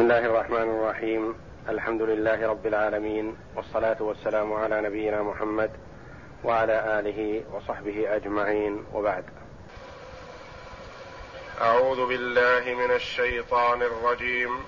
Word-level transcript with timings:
بسم 0.00 0.10
الله 0.10 0.26
الرحمن 0.26 0.62
الرحيم 0.62 1.34
الحمد 1.68 2.02
لله 2.02 2.48
رب 2.48 2.66
العالمين 2.66 3.36
والصلاه 3.56 3.96
والسلام 4.02 4.52
على 4.52 4.80
نبينا 4.80 5.22
محمد 5.22 5.70
وعلى 6.44 7.00
اله 7.00 7.44
وصحبه 7.52 8.16
اجمعين 8.16 8.84
وبعد 8.94 9.24
اعوذ 11.60 12.06
بالله 12.06 12.74
من 12.74 12.94
الشيطان 12.94 13.82
الرجيم 13.82 14.64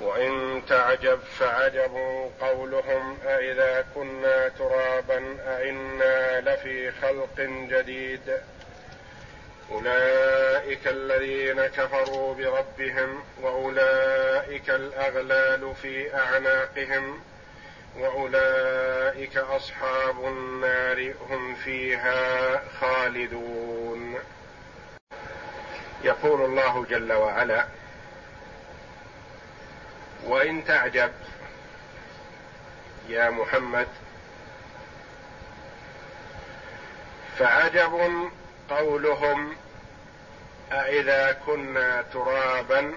وان 0.00 0.62
تعجب 0.68 1.18
فعجب 1.18 1.94
قولهم 2.40 3.18
أإذا 3.26 3.84
كنا 3.94 4.48
ترابا 4.48 5.36
أإنا 5.46 6.40
لفي 6.40 6.90
خلق 6.90 7.40
جديد 7.70 8.40
أولئك 9.70 10.86
الذين 10.86 11.66
كفروا 11.66 12.34
بربهم 12.34 13.22
وأولئك 13.42 14.70
الأغلال 14.70 15.74
في 15.82 16.14
أعناقهم 16.14 17.20
وأولئك 17.98 19.36
أصحاب 19.36 20.24
النار 20.24 21.14
هم 21.30 21.54
فيها 21.54 22.62
خالدون. 22.80 24.18
يقول 26.04 26.44
الله 26.44 26.86
جل 26.90 27.12
وعلا 27.12 27.64
وإن 30.24 30.64
تعجب 30.64 31.12
يا 33.08 33.30
محمد 33.30 33.88
فعجب 37.38 38.30
قولهم 38.70 39.56
أإذا 40.72 41.32
كنا 41.32 42.02
ترابا 42.02 42.94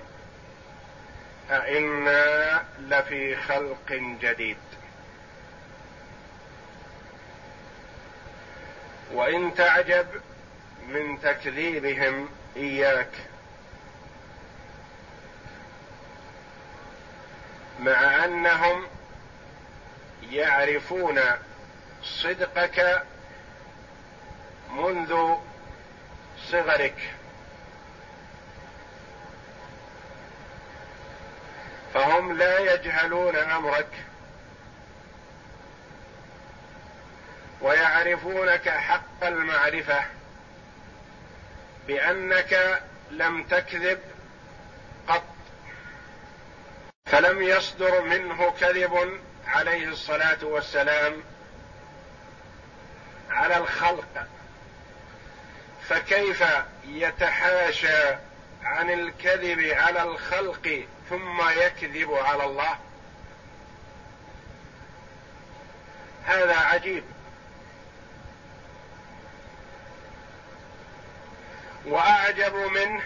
أإنا 1.52 2.66
لفي 2.80 3.36
خلق 3.36 3.92
جديد. 4.22 4.58
وإن 9.14 9.54
تعجب 9.56 10.08
من 10.88 11.22
تكذيبهم 11.22 12.30
إياك 12.58 13.12
مع 17.80 18.26
أنهم 18.26 18.88
يعرفون 20.32 21.20
صدقك 22.04 23.04
منذ 24.70 25.36
صغرك 26.52 27.14
فهم 31.94 32.38
لا 32.38 32.60
يجهلون 32.74 33.36
أمرك. 33.36 33.88
ويعرفونك 37.62 38.70
حق 38.70 39.24
المعرفة. 39.24 40.04
بأنك 41.88 42.82
لم 43.12 43.44
تكذب 43.44 44.00
قط. 45.08 45.24
فلم 47.06 47.42
يصدر 47.42 48.02
منه 48.02 48.52
كذب 48.52 49.20
عليه 49.48 49.88
الصلاة 49.88 50.44
والسلام 50.44 51.24
على 53.30 53.58
الخلق. 53.58 54.28
فكيف 55.92 56.44
يتحاشى 56.86 58.16
عن 58.64 58.90
الكذب 58.90 59.60
على 59.60 60.04
الخلق 60.04 60.86
ثم 61.10 61.42
يكذب 61.50 62.14
على 62.14 62.44
الله؟ 62.44 62.78
هذا 66.26 66.56
عجيب. 66.56 67.04
وأعجب 71.86 72.56
منه 72.56 73.02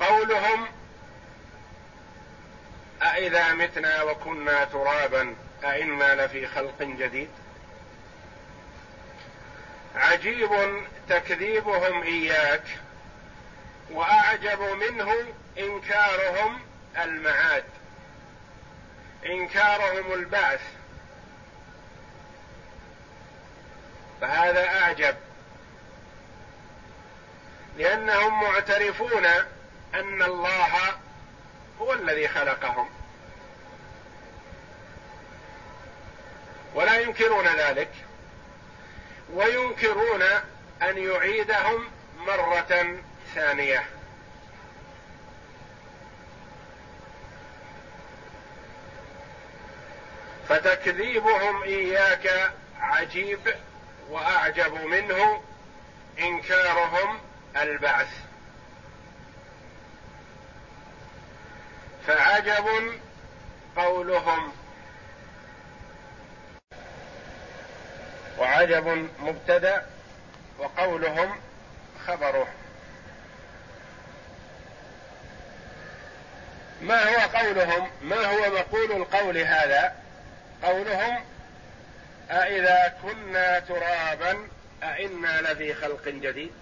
قولهم 0.00 0.66
أإذا 3.02 3.52
متنا 3.52 4.02
وكنا 4.02 4.64
ترابا 4.64 5.34
أإنا 5.64 6.24
لفي 6.26 6.46
خلق 6.46 6.82
جديد؟ 6.82 7.41
عجيب 9.94 10.50
تكذيبهم 11.08 12.02
إياك 12.02 12.64
وأعجب 13.90 14.60
منه 14.60 15.14
إنكارهم 15.58 16.60
المعاد 16.98 17.64
إنكارهم 19.26 20.12
البعث. 20.12 20.60
فهذا 24.20 24.68
أعجب 24.68 25.16
لأنهم 27.78 28.42
معترفون 28.42 29.26
أن 29.94 30.22
الله 30.22 30.78
هو 31.80 31.92
الذي 31.92 32.28
خلقهم. 32.28 32.88
ولا 36.74 37.00
ينكرون 37.00 37.46
ذلك. 37.46 37.90
وينكرون 39.32 40.22
أن 40.82 40.98
يعيدهم 40.98 41.88
مرة 42.16 42.98
ثانية. 43.34 43.84
فتكذيبهم 50.48 51.62
إياك 51.62 52.52
عجيب 52.80 53.54
وأعجب 54.10 54.74
منه 54.74 55.42
إنكارهم 56.18 57.20
البعث. 57.56 58.08
فعجب 62.06 62.66
قولهم 63.76 64.52
وعجب 68.38 69.08
مبتدأ 69.20 69.86
وقولهم 70.58 71.40
خبره 72.06 72.48
ما 76.82 77.02
هو 77.02 77.38
قولهم؟ 77.38 77.90
ما 78.02 78.16
هو 78.16 78.50
مقول 78.50 78.92
القول 78.92 79.38
هذا؟ 79.38 79.94
قولهم 80.62 81.24
أإذا 82.30 82.94
كنا 83.02 83.58
ترابا 83.58 84.48
أإنا 84.82 85.40
لفي 85.40 85.74
خلق 85.74 86.08
جديد. 86.08 86.52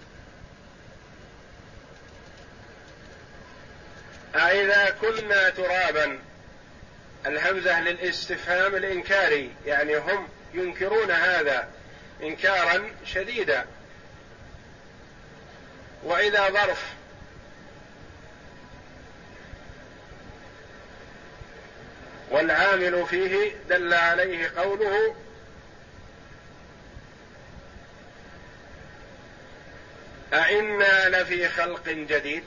أإذا 4.35 4.89
كنا 5.01 5.49
ترابا 5.49 6.19
الهمزة 7.25 7.81
للاستفهام 7.81 8.75
الإنكاري 8.75 9.51
يعني 9.65 9.97
هم 9.97 10.27
ينكرون 10.53 11.11
هذا 11.11 11.67
انكارا 12.23 12.89
شديدا. 13.05 13.65
وإذا 16.03 16.49
ظرف 16.49 16.85
والعامل 22.31 23.05
فيه 23.05 23.55
دل 23.69 23.93
عليه 23.93 24.51
قوله 24.57 25.15
أئنا 30.33 31.09
لفي 31.09 31.49
خلق 31.49 31.89
جديد. 31.89 32.43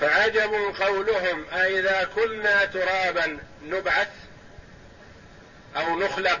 فعجب 0.00 0.52
قولهم 0.80 1.44
أإذا 1.52 2.08
كنا 2.14 2.64
ترابا 2.64 3.38
نبعث 3.64 4.08
أو 5.76 5.98
نخلق 5.98 6.40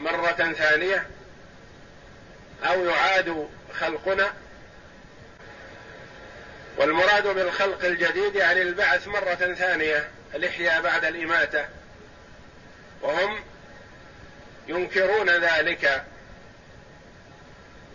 مرة 0.00 0.52
ثانية 0.58 1.06
أو 2.64 2.84
يعاد 2.84 3.48
خلقنا. 3.80 4.32
والمراد 6.78 7.26
بالخلق 7.26 7.84
الجديد 7.84 8.36
يعني 8.36 8.62
البعث 8.62 9.08
مرة 9.08 9.54
ثانية 9.54 10.10
الإحياء 10.34 10.82
بعد 10.82 11.04
الإماتة. 11.04 11.64
وهم 13.02 13.40
ينكرون 14.68 15.30
ذلك. 15.30 16.04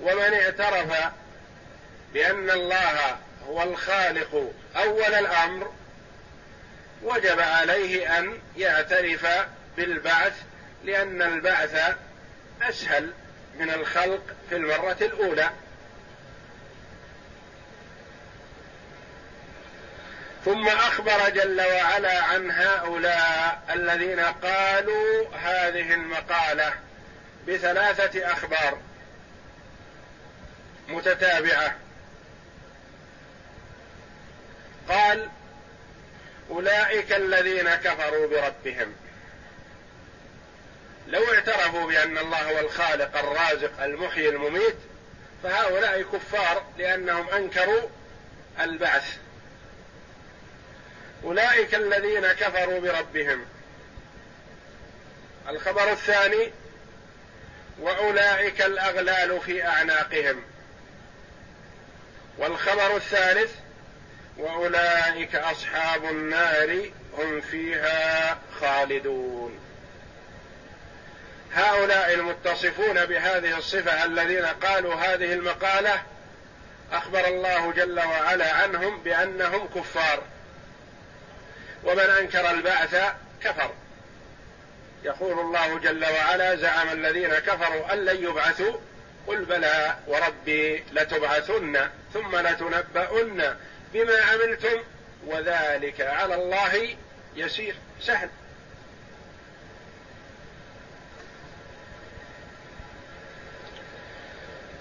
ومن 0.02 0.34
اعترف 0.34 1.12
بأن 2.14 2.50
الله 2.50 3.18
هو 3.48 3.64
الخالق 3.64 4.52
أول 4.76 5.14
الأمر 5.14 5.72
وجب 7.04 7.40
عليه 7.40 8.18
أن 8.20 8.40
يعترف 8.58 9.28
بالبعث 9.78 10.34
لأن 10.84 11.22
البعث 11.22 11.96
أسهل 12.62 13.14
من 13.60 13.70
الخلق 13.70 14.22
في 14.50 14.56
المرة 14.56 14.98
الأولى. 15.02 15.50
ثم 20.46 20.68
أخبر 20.68 21.30
جل 21.30 21.62
وعلا 21.62 22.24
عن 22.24 22.52
هؤلاء 22.52 23.64
الذين 23.74 24.20
قالوا 24.20 25.28
هذه 25.36 25.94
المقالة 25.94 26.74
بثلاثة 27.48 28.32
أخبار 28.34 28.78
متتابعة. 30.88 31.76
قال 34.90 35.30
أولئك 36.52 37.14
الذين 37.14 37.76
كفروا 37.76 38.28
بربهم. 38.28 38.96
لو 41.08 41.34
اعترفوا 41.34 41.88
بأن 41.88 42.18
الله 42.18 42.52
هو 42.52 42.60
الخالق 42.60 43.18
الرازق 43.18 43.84
المحيي 43.84 44.30
المميت 44.30 44.76
فهؤلاء 45.44 46.02
كفار 46.02 46.66
لأنهم 46.78 47.30
أنكروا 47.30 47.90
البعث. 48.60 49.18
أولئك 51.24 51.76
الذين 51.76 52.28
كفروا 52.28 52.80
بربهم. 52.80 53.46
الخبر 55.50 55.92
الثاني 55.92 56.52
وأولئك 57.80 58.62
الأغلال 58.62 59.42
في 59.42 59.64
أعناقهم. 59.64 60.44
والخبر 62.38 62.96
الثالث 62.96 63.52
وأولئك 64.38 65.36
أصحاب 65.36 66.06
النار 66.06 66.90
هم 67.18 67.42
فيها 67.42 68.38
خالدون. 68.62 69.60
هؤلاء 71.54 72.14
المتصفون 72.14 73.06
بهذه 73.06 73.58
الصفة 73.58 74.06
الذين 74.06 74.46
قالوا 74.46 74.96
هذه 74.96 75.34
المقالة 75.34 76.02
أخبر 76.92 77.28
الله 77.28 77.72
جل 77.72 78.00
وعلا 78.00 78.54
عنهم 78.54 79.04
بأنهم 79.04 79.68
كفار. 79.76 80.24
ومن 81.84 82.00
أنكر 82.00 82.52
البعث 82.52 83.14
كفر. 83.44 83.72
يقول 85.04 85.40
الله 85.40 85.80
جل 85.80 86.06
وعلا 86.06 86.56
زعم 86.56 86.90
الذين 86.90 87.34
كفروا 87.34 87.94
أن 87.94 88.06
لن 88.06 88.24
يبعثوا 88.24 88.78
قل 89.28 89.46
بلى 89.46 89.96
وربي 90.08 90.84
لتبعثن 90.92 91.90
ثم 92.14 92.36
لتنبؤن. 92.36 93.56
بما 93.94 94.22
عملتم 94.22 94.84
وذلك 95.26 96.02
على 96.02 96.36
الله 96.36 96.96
يسير 97.36 97.76
سهل. 98.02 98.30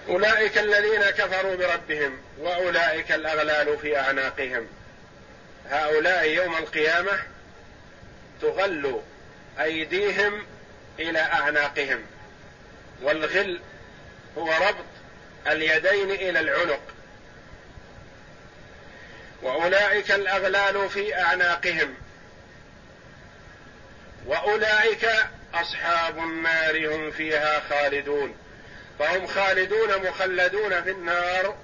أولئك 0.09 0.57
الذين 0.57 1.01
كفروا 1.01 1.55
بربهم 1.55 2.21
وأولئك 2.39 3.11
الأغلال 3.11 3.77
في 3.77 3.97
أعناقهم. 3.97 4.67
هؤلاء 5.69 6.27
يوم 6.27 6.55
القيامة 6.55 7.23
تغل 8.41 9.01
أيديهم 9.59 10.45
إلى 10.99 11.19
أعناقهم 11.19 12.05
والغل 13.01 13.61
هو 14.37 14.51
ربط 14.51 14.85
اليدين 15.47 16.11
إلى 16.11 16.39
العنق. 16.39 16.81
وأولئك 19.41 20.11
الأغلال 20.11 20.89
في 20.89 21.15
أعناقهم. 21.15 21.95
وأولئك 24.25 25.09
أصحاب 25.53 26.17
النار 26.17 26.95
هم 26.95 27.11
فيها 27.11 27.61
خالدون. 27.69 28.35
فهم 28.99 29.27
خالدون 29.27 30.09
مخلدون 30.09 30.83
في 30.83 30.91
النار 30.91 31.57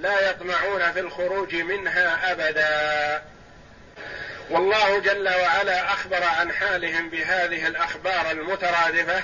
لا 0.00 0.30
يطمعون 0.30 0.92
في 0.92 1.00
الخروج 1.00 1.54
منها 1.54 2.32
أبدا. 2.32 3.22
والله 4.50 4.98
جل 4.98 5.28
وعلا 5.28 5.92
أخبر 5.92 6.22
عن 6.22 6.52
حالهم 6.52 7.10
بهذه 7.10 7.66
الأخبار 7.66 8.30
المترادفة 8.30 9.22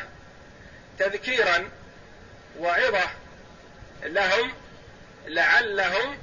تذكيرا 0.98 1.70
وعظة 2.58 3.08
لهم 4.02 4.52
لعلهم 5.26 6.18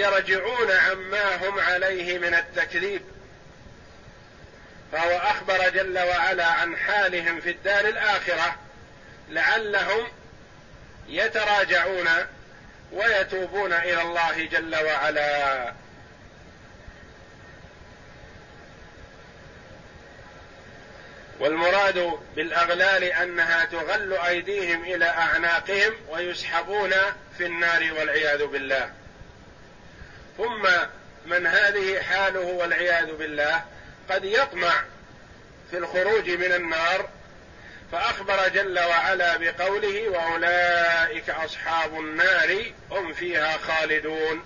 يرجعون 0.00 0.70
عما 0.70 1.48
هم 1.48 1.60
عليه 1.60 2.18
من 2.18 2.34
التكذيب. 2.34 3.02
فهو 4.92 5.18
أخبر 5.18 5.68
جل 5.68 5.98
وعلا 5.98 6.46
عن 6.46 6.76
حالهم 6.76 7.40
في 7.40 7.50
الدار 7.50 7.84
الآخرة 7.84 8.56
لعلهم 9.28 10.06
يتراجعون 11.08 12.08
ويتوبون 12.92 13.72
إلى 13.72 14.02
الله 14.02 14.44
جل 14.44 14.76
وعلا. 14.84 15.72
والمراد 21.40 22.18
بالأغلال 22.36 23.04
أنها 23.04 23.64
تغل 23.64 24.12
أيديهم 24.12 24.84
إلى 24.84 25.04
أعناقهم 25.04 25.92
ويسحبون 26.08 26.90
في 27.38 27.46
النار 27.46 27.92
والعياذ 27.98 28.46
بالله. 28.46 28.99
ثم 30.38 30.68
من 31.26 31.46
هذه 31.46 32.02
حاله 32.02 32.40
والعياذ 32.40 33.16
بالله 33.16 33.64
قد 34.10 34.24
يطمع 34.24 34.72
في 35.70 35.78
الخروج 35.78 36.30
من 36.30 36.52
النار 36.52 37.08
فأخبر 37.92 38.48
جل 38.48 38.78
وعلا 38.78 39.36
بقوله 39.36 40.08
وأولئك 40.08 41.30
أصحاب 41.30 42.00
النار 42.00 42.72
هم 42.90 43.12
فيها 43.12 43.58
خالدون 43.58 44.44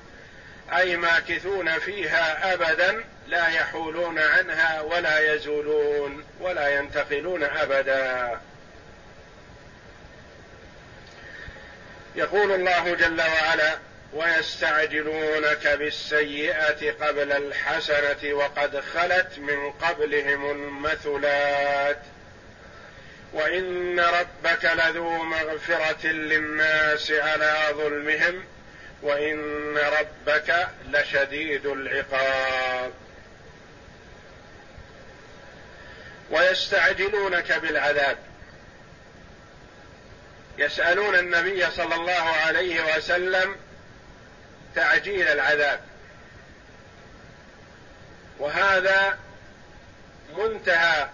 أي 0.72 0.96
ماكثون 0.96 1.78
فيها 1.78 2.54
أبدا 2.54 3.04
لا 3.26 3.48
يحولون 3.48 4.19
عنها 4.19 4.80
ولا 4.80 5.34
يزولون 5.34 6.25
ولا 6.40 6.78
ينتقلون 6.78 7.44
أبدا. 7.44 8.40
يقول 12.16 12.52
الله 12.52 12.94
جل 12.94 13.20
وعلا 13.20 13.78
ويستعجلونك 14.14 15.66
بالسيئة 15.66 16.93
قبل 16.93 17.32
الحسنة 17.32 18.34
وقد 18.34 18.81
خلت 18.81 19.38
من 19.38 19.70
قبلهم 19.70 20.50
المثلات. 20.50 22.02
وإن 23.32 24.00
ربك 24.00 24.64
لذو 24.64 25.22
مغفرة 25.22 26.06
للناس 26.06 27.11
على 27.11 27.56
ظلمهم 27.70 28.44
وإن 29.02 29.78
ربك 29.78 30.68
لشديد 30.90 31.66
العقاب. 31.66 32.92
ويستعجلونك 36.30 37.52
بالعذاب. 37.52 38.18
يسألون 40.59 41.14
النبي 41.14 41.71
صلى 41.71 41.94
الله 41.94 42.12
عليه 42.12 42.97
وسلم 42.97 43.56
تعجيل 44.75 45.28
العذاب. 45.28 45.81
وهذا 48.38 49.19
منتهى 50.38 51.09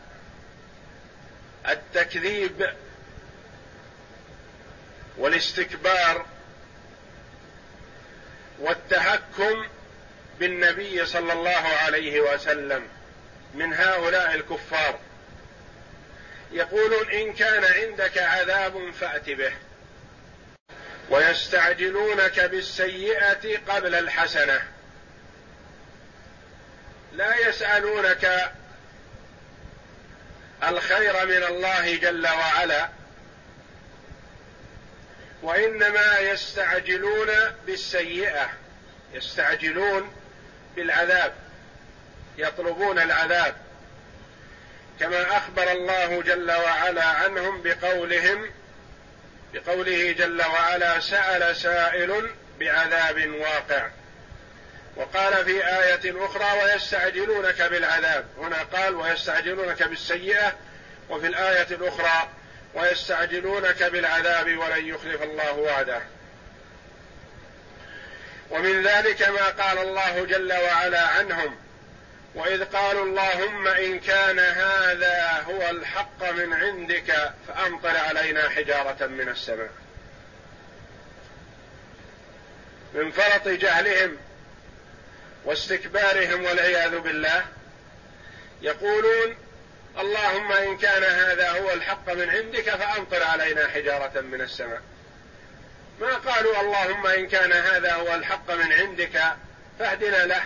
التكذيب 1.69 2.75
والاستكبار 5.19 6.27
والتهكم 8.59 9.69
بالنبي 10.39 11.07
صلى 11.07 11.33
الله 11.33 11.67
عليه 11.85 12.21
وسلم 12.21 12.89
من 13.55 13.75
هؤلاء 13.75 14.35
الكفار. 14.35 14.99
يقولون 16.53 17.11
إن 17.11 17.33
كان 17.33 17.65
عندك 17.65 18.19
عذاب 18.19 18.91
فأت 18.91 19.31
به. 19.31 19.53
ويستعجلونك 21.11 22.41
بالسيئة 22.41 23.59
قبل 23.69 23.95
الحسنة. 23.95 24.63
لا 27.13 27.49
يسألونك 27.49 28.53
الخير 30.63 31.27
من 31.27 31.43
الله 31.43 31.97
جل 31.97 32.27
وعلا 32.27 32.89
وإنما 35.43 36.19
يستعجلون 36.19 37.29
بالسيئة 37.67 38.51
يستعجلون 39.15 40.13
بالعذاب 40.77 41.35
يطلبون 42.39 42.99
العذاب. 42.99 43.57
كما 45.01 45.37
أخبر 45.37 45.73
الله 45.73 46.23
جل 46.23 46.51
وعلا 46.51 47.05
عنهم 47.05 47.63
بقولهم 47.63 48.51
بقوله 49.53 50.13
جل 50.13 50.43
وعلا 50.43 51.01
سأل 51.01 51.57
سائل 51.57 52.31
بعذاب 52.61 53.31
واقع. 53.41 53.89
وقال 54.97 55.45
في 55.45 55.67
آية 55.67 56.27
أخرى 56.27 56.63
ويستعجلونك 56.63 57.63
بالعذاب. 57.63 58.27
هنا 58.39 58.63
قال 58.63 58.95
ويستعجلونك 58.95 59.83
بالسيئة. 59.83 60.57
وفي 61.09 61.27
الآية 61.27 61.67
الأخرى 61.71 62.29
ويستعجلونك 62.75 63.83
بالعذاب 63.83 64.57
ولن 64.59 64.87
يخلف 64.87 65.23
الله 65.23 65.53
وعده. 65.53 66.03
ومن 68.51 68.83
ذلك 68.83 69.29
ما 69.29 69.49
قال 69.49 69.79
الله 69.79 70.25
جل 70.25 70.53
وعلا 70.53 71.01
عنهم. 71.01 71.70
وإذ 72.35 72.65
قالوا 72.65 73.05
اللهم 73.05 73.69
إن 73.69 74.01
كان 74.01 74.39
هذا 74.39 75.45
هو 75.49 75.71
الحق 75.71 76.31
من 76.31 76.53
عندك 76.53 77.33
فأمطر 77.49 77.97
علينا 77.97 78.49
حجارة 78.49 79.07
من 79.07 79.29
السماء. 79.29 79.71
من 82.95 83.11
فرط 83.11 83.49
جهلهم 83.49 84.17
واستكبارهم 85.45 86.45
والعياذ 86.45 86.99
بالله 86.99 87.45
يقولون 88.63 89.37
اللهم 89.99 90.53
إن 90.53 90.77
كان 90.77 91.03
هذا 91.05 91.51
هو 91.51 91.71
الحق 91.73 92.13
من 92.13 92.31
عندك 92.31 92.71
فأمطر 92.71 93.23
علينا 93.23 93.69
حجارة 93.69 94.21
من 94.21 94.41
السماء. 94.41 94.83
ما 96.01 96.15
قالوا 96.15 96.61
اللهم 96.61 97.07
إن 97.07 97.29
كان 97.29 97.53
هذا 97.53 97.95
هو 97.95 98.15
الحق 98.15 98.51
من 98.51 98.73
عندك 98.73 99.23
فاهدنا 99.79 100.27
له. 100.27 100.43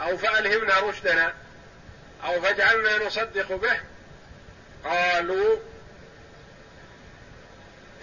أو 0.00 0.16
فألهمنا 0.16 0.80
رشدنا 0.80 1.34
أو 2.24 2.40
فاجعلنا 2.42 3.06
نصدق 3.06 3.52
به. 3.52 3.80
قالوا 4.84 5.56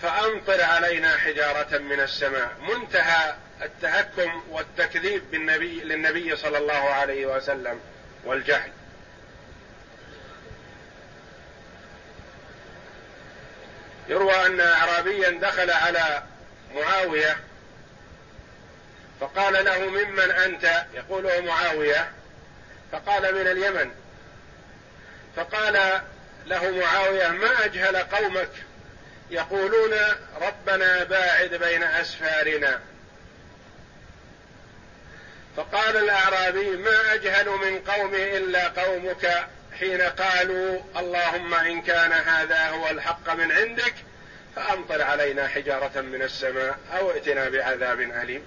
فأمطر 0.02 0.64
علينا 0.64 1.18
حجارة 1.18 1.78
من 1.78 2.00
السماء. 2.00 2.56
منتهى 2.60 3.36
التهكم 3.62 4.44
والتكذيب 4.50 5.32
بالنبي 5.32 5.82
للنبي 5.82 6.36
صلى 6.36 6.58
الله 6.58 6.90
عليه 6.90 7.26
وسلم 7.26 7.80
والجهل. 8.26 8.72
يروى 14.10 14.46
أن 14.46 14.62
اعرابيا 14.62 15.30
دخل 15.30 15.72
على 15.72 16.24
معاوية 16.76 17.38
فقال 19.20 19.66
له 19.66 19.80
ممن 19.90 20.32
أنت؟ 20.32 20.86
يقول 20.94 21.46
معاوية. 21.46 22.12
فقال 22.92 23.36
من 23.36 23.48
اليمن. 23.48 23.92
فقال 25.36 26.02
له 26.46 26.72
معاوية 26.72 27.28
ما 27.28 27.66
أجهل 27.66 27.98
قومك 27.98 28.50
يقولون 29.30 29.94
ربنا 30.42 31.04
باعد 31.04 31.50
بين 31.50 31.84
أسفارنا. 31.84 32.80
فقال 35.58 35.98
الأعرابي 35.98 36.70
ما 36.70 37.14
أجهل 37.14 37.50
من 37.50 37.80
قومي 37.80 38.38
إلا 38.38 38.68
قومك 38.68 39.48
حين 39.80 40.02
قالوا 40.02 40.80
اللهم 40.98 41.54
إن 41.54 41.82
كان 41.82 42.12
هذا 42.12 42.70
هو 42.70 42.90
الحق 42.90 43.34
من 43.34 43.52
عندك 43.52 43.94
فأمطر 44.56 45.02
علينا 45.02 45.48
حجارة 45.48 46.02
من 46.02 46.22
السماء 46.22 46.78
أو 46.98 47.12
ائتنا 47.12 47.50
بعذاب 47.50 48.00
أليم. 48.00 48.44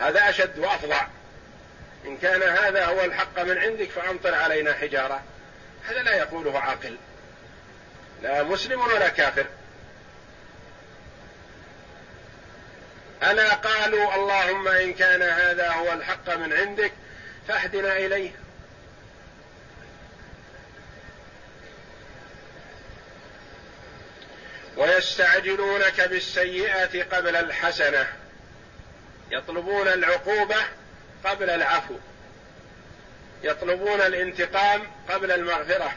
هذا 0.00 0.28
أشد 0.28 0.58
وافظع 0.58 1.06
إن 2.06 2.16
كان 2.16 2.42
هذا 2.42 2.86
هو 2.86 3.04
الحق 3.04 3.42
من 3.42 3.58
عندك 3.58 3.90
فأمطر 3.90 4.34
علينا 4.34 4.72
حجارة. 4.72 5.22
هذا 5.88 6.02
لا 6.02 6.16
يقوله 6.16 6.58
عاقل. 6.58 6.96
لا 8.22 8.42
مسلم 8.42 8.80
ولا 8.80 9.08
كافر. 9.08 9.46
ألا 13.22 13.54
قالوا 13.54 14.14
اللهم 14.14 14.68
إن 14.68 14.94
كان 14.94 15.22
هذا 15.22 15.70
هو 15.70 15.92
الحق 15.92 16.36
من 16.36 16.52
عندك 16.52 16.92
فأهدنا 17.48 17.96
إليه. 17.96 18.30
ويستعجلونك 24.76 26.00
بالسيئة 26.00 27.02
قبل 27.02 27.36
الحسنة. 27.36 28.19
يطلبون 29.30 29.88
العقوبة 29.88 30.56
قبل 31.24 31.50
العفو. 31.50 31.94
يطلبون 33.42 34.00
الانتقام 34.00 34.82
قبل 35.08 35.32
المغفرة. 35.32 35.92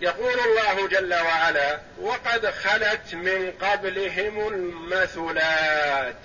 يقول 0.00 0.40
الله 0.40 0.88
جل 0.88 1.14
وعلا 1.14 1.80
وقد 2.00 2.50
خلت 2.50 3.14
من 3.14 3.52
قبلهم 3.60 4.48
المثلات 4.48 6.16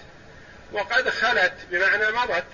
وقد 0.72 1.10
خلت 1.10 1.54
بمعنى 1.72 2.12
مضت. 2.12 2.46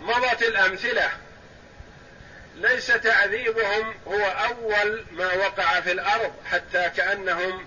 مضت 0.00 0.42
الأمثلة. 0.42 1.10
ليس 2.56 2.86
تعذيبهم 2.86 3.94
هو 4.08 4.24
أول 4.24 5.04
ما 5.12 5.32
وقع 5.34 5.80
في 5.80 5.92
الأرض 5.92 6.32
حتى 6.50 6.90
كأنهم 6.96 7.66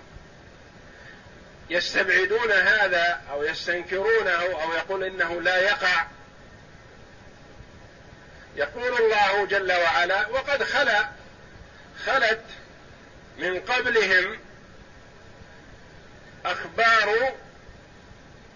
يستبعدون 1.70 2.52
هذا 2.52 3.20
أو 3.30 3.42
يستنكرونه 3.42 4.62
أو 4.62 4.72
يقول 4.72 5.04
إنه 5.04 5.40
لا 5.40 5.56
يقع. 5.56 6.06
يقول 8.56 8.96
الله 8.96 9.46
جل 9.46 9.72
وعلا 9.72 10.26
وقد 10.26 10.62
خلا 10.62 11.08
خلت 12.06 12.42
من 13.38 13.60
قبلهم 13.60 14.38
أخبار 16.44 17.34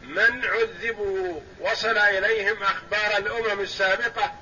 من 0.03 0.45
عذبوا 0.45 1.41
وصل 1.61 1.99
إليهم 1.99 2.63
أخبار 2.63 3.17
الأمم 3.17 3.61
السابقة 3.61 4.35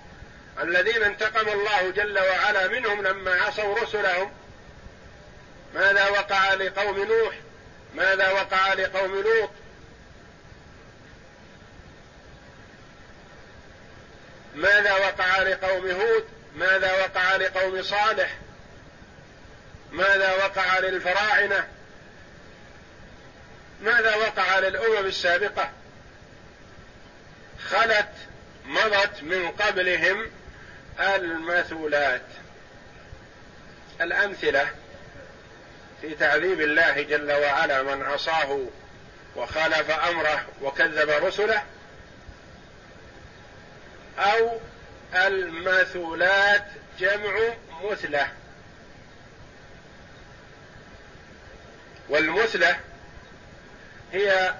الذين 0.62 1.02
انتقم 1.02 1.48
الله 1.48 1.90
جل 1.90 2.18
وعلا 2.18 2.68
منهم 2.68 3.02
لما 3.06 3.34
عصوا 3.34 3.78
رسلهم. 3.78 4.32
ماذا 5.74 6.08
وقع 6.08 6.54
لقوم 6.54 6.98
نوح؟ 6.98 7.34
ماذا 7.94 8.28
وقع 8.28 8.72
لقوم 8.72 9.14
لوط؟ 9.14 9.50
ماذا 14.54 14.94
وقع 14.94 15.42
لقوم 15.42 15.90
هود؟ 15.90 16.24
ماذا 16.56 16.92
وقع 16.92 17.36
لقوم 17.36 17.82
صالح؟ 17.82 18.34
ماذا 19.92 20.32
وقع 20.32 20.78
للفراعنة؟ 20.78 21.68
ماذا 23.82 24.16
وقع 24.16 24.58
للأمم 24.58 25.06
السابقة؟ 25.06 25.70
خلت 27.70 28.12
مضت 28.64 29.22
من 29.22 29.48
قبلهم 29.48 30.30
المثلات 31.00 32.22
الأمثلة 34.00 34.70
في 36.00 36.14
تعذيب 36.14 36.60
الله 36.60 37.02
جل 37.02 37.32
وعلا 37.32 37.82
من 37.82 38.02
عصاه 38.02 38.60
وخالف 39.36 39.90
أمره 39.90 40.46
وكذب 40.62 41.10
رسله 41.10 41.62
أو 44.18 44.60
المثلات 45.14 46.66
جمع 46.98 47.54
مثله. 47.84 48.28
والمثلة 52.08 52.80
هي 54.12 54.54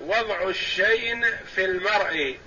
وضع 0.00 0.48
الشيء 0.48 1.24
في 1.54 1.64
المرء 1.64 2.38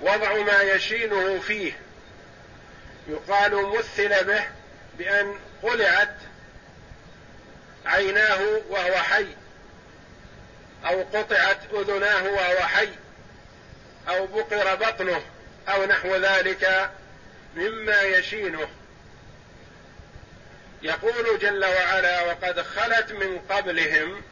وضع 0.00 0.42
ما 0.42 0.62
يشينه 0.62 1.40
فيه. 1.40 1.72
يقال 3.08 3.78
مثل 3.78 4.24
به 4.24 4.44
بأن 4.98 5.34
قلعت 5.64 6.16
عيناه 7.86 8.40
وهو 8.68 8.94
حي 8.94 9.26
أو 10.86 11.02
قطعت 11.02 11.58
أذناه 11.72 12.22
وهو 12.22 12.56
حي 12.56 12.88
أو 14.08 14.26
بقر 14.26 14.74
بطنه 14.74 15.22
أو 15.68 15.84
نحو 15.84 16.16
ذلك 16.16 16.90
مما 17.56 18.02
يشينه. 18.02 18.68
يقول 20.82 21.38
جل 21.38 21.64
وعلا 21.64 22.22
وقد 22.22 22.62
خلت 22.62 23.12
من 23.12 23.38
قبلهم 23.38 24.22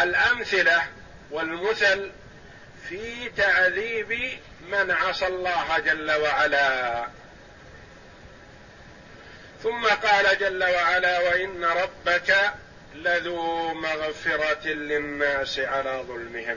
الأمثلة 0.00 0.82
والمثل 1.30 2.10
في 2.88 3.28
تعذيب 3.36 4.38
من 4.68 4.90
عصى 4.90 5.26
الله 5.26 5.78
جل 5.78 6.10
وعلا. 6.10 7.06
ثم 9.62 9.86
قال 9.86 10.38
جل 10.38 10.64
وعلا 10.64 11.18
وإن 11.18 11.64
ربك 11.64 12.36
لذو 12.94 13.74
مغفرة 13.74 14.68
للناس 14.68 15.58
على 15.58 16.04
ظلمهم. 16.08 16.56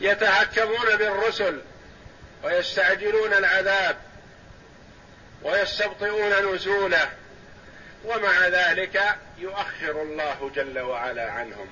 يتحكمون 0.00 0.96
بالرسل 0.96 1.60
ويستعجلون 2.44 3.32
العذاب 3.32 3.96
ويستبطئون 5.42 6.54
نزوله 6.54 7.10
ومع 8.04 8.48
ذلك 8.48 9.02
يؤخر 9.38 10.02
الله 10.02 10.50
جل 10.54 10.78
وعلا 10.78 11.30
عنهم. 11.30 11.66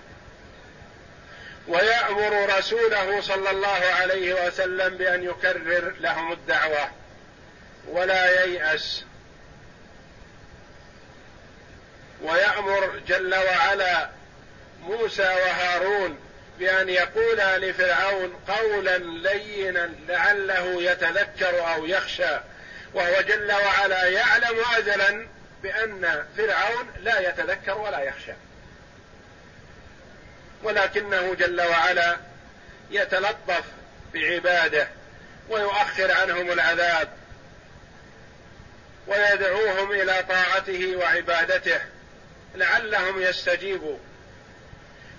ويأمر 1.69 2.59
رسوله 2.59 3.21
صلى 3.21 3.51
الله 3.51 3.85
عليه 4.01 4.47
وسلم 4.47 4.97
بأن 4.97 5.25
يكرر 5.25 5.95
لهم 6.01 6.33
الدعوة. 6.33 6.91
ولا 7.91 8.45
ييأس. 8.45 9.05
ويأمر 12.23 13.01
جل 13.07 13.35
وعلا 13.35 14.11
موسى 14.83 15.23
وهارون 15.23 16.19
بأن 16.59 16.89
يقولا 16.89 17.59
لفرعون 17.59 18.41
قولا 18.49 18.99
لينا 18.99 19.91
لعله 20.09 20.83
يتذكر 20.83 21.75
أو 21.75 21.87
يخشى. 21.87 22.39
وهو 22.95 23.21
جل 23.21 23.53
وعلا 23.53 24.05
يعلم 24.05 24.57
أزلا 24.79 25.27
بأن 25.63 26.25
فرعون 26.37 26.93
لا 27.01 27.29
يتذكر 27.29 27.79
ولا 27.79 28.01
يخشى. 28.01 28.33
ولكنه 30.63 31.35
جل 31.35 31.61
وعلا 31.61 32.17
يتلطف 32.91 33.65
بعباده 34.15 34.89
ويؤخر 35.49 36.13
عنهم 36.13 36.53
العذاب. 36.53 37.18
ويدعوهم 39.09 39.93
إلى 39.93 40.25
طاعته 40.29 40.97
وعبادته 40.97 41.81
لعلهم 42.55 43.23
يستجيبوا. 43.23 43.99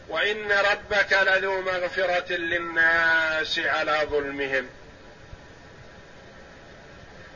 وإن 0.09 0.51
ربك 0.51 1.13
لذو 1.13 1.61
مغفرة 1.61 2.33
للناس 2.33 3.59
على 3.59 4.01
ظلمهم. 4.03 4.69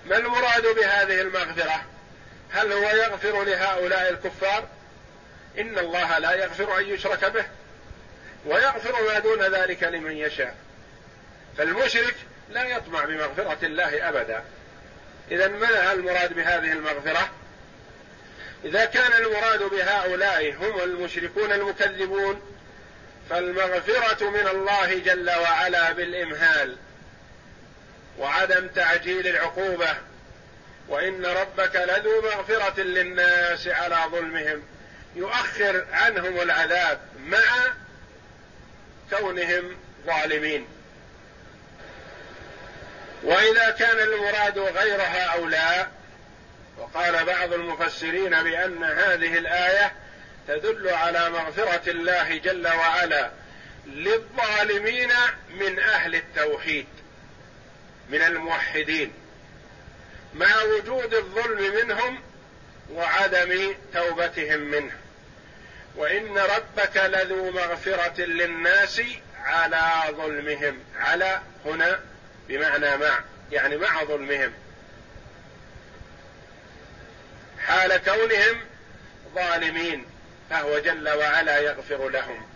ما 0.05 0.17
المراد 0.17 0.67
بهذه 0.67 1.22
المغفرة؟ 1.22 1.86
هل 2.51 2.72
هو 2.72 2.89
يغفر 2.89 3.43
لهؤلاء 3.43 4.10
الكفار؟ 4.10 4.67
إن 5.60 5.79
الله 5.79 6.17
لا 6.17 6.31
يغفر 6.31 6.79
أن 6.79 6.86
يشرك 6.86 7.25
به 7.25 7.45
ويغفر 8.45 9.03
ما 9.07 9.19
دون 9.19 9.41
ذلك 9.41 9.83
لمن 9.83 10.17
يشاء. 10.17 10.55
فالمشرك 11.57 12.15
لا 12.50 12.63
يطمع 12.63 13.05
بمغفرة 13.05 13.65
الله 13.65 14.10
أبدا. 14.10 14.43
اذا 15.32 15.48
ما 15.48 15.94
المراد 15.94 16.34
بهذه 16.34 16.72
المغفرة؟ 16.72 17.30
إذا 18.65 18.86
كان 18.86 19.13
المراد 19.13 19.63
بهؤلاء 19.63 20.53
هم 20.53 20.82
المشركون 20.84 21.51
المكذبون 21.51 22.42
فالمغفرة 23.30 24.30
من 24.30 24.48
الله 24.48 25.00
جل 25.00 25.30
وعلا 25.30 25.92
بالإمهال 25.92 26.77
وعدم 28.20 28.68
تعجيل 28.68 29.27
العقوبة 29.27 29.96
وإن 30.88 31.25
ربك 31.25 31.75
لذو 31.75 32.22
مغفرة 32.22 32.82
للناس 32.82 33.68
على 33.68 33.98
ظلمهم 34.12 34.63
يؤخر 35.15 35.86
عنهم 35.92 36.42
العذاب 36.42 37.00
مع 37.25 37.74
كونهم 39.10 39.77
ظالمين. 40.06 40.68
وإذا 43.24 43.70
كان 43.70 44.00
المراد 44.00 44.60
غير 44.60 45.01
هؤلاء 45.01 45.92
وقال 46.77 47.25
بعض 47.25 47.53
المفسرين 47.53 48.44
بأن 48.44 48.84
هذه 48.84 49.38
الآية 49.38 49.92
تدل 50.48 50.89
على 50.89 51.30
مغفرة 51.30 51.92
الله 51.92 52.38
جل 52.38 52.68
وعلا 52.68 53.32
للظالمين 53.86 55.10
من 55.50 55.80
أهل 55.80 56.15
التوحيد 56.15 56.88
من 58.10 58.22
الموحدين. 58.22 59.13
مع 60.34 60.63
وجود 60.63 61.13
الظلم 61.13 61.75
منهم 61.75 62.22
وعدم 62.92 63.75
توبتهم 63.94 64.60
منه. 64.60 64.92
وإن 65.96 66.38
ربك 66.38 66.98
لذو 66.98 67.51
مغفرة 67.51 68.22
للناس 68.22 69.01
على 69.44 69.92
ظلمهم. 70.18 70.80
على 71.00 71.42
هنا 71.65 72.00
بمعنى 72.47 72.97
مع 72.97 73.23
يعني 73.51 73.77
مع 73.77 74.03
ظلمهم. 74.03 74.53
حال 77.59 77.98
كونهم 77.98 78.61
ظالمين 79.35 80.05
فهو 80.50 80.79
جل 80.79 81.09
وعلا 81.09 81.59
يغفر 81.59 82.09
لهم. 82.09 82.48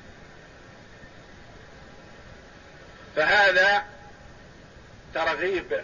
فهذا 3.15 3.85
ترغيب. 5.13 5.81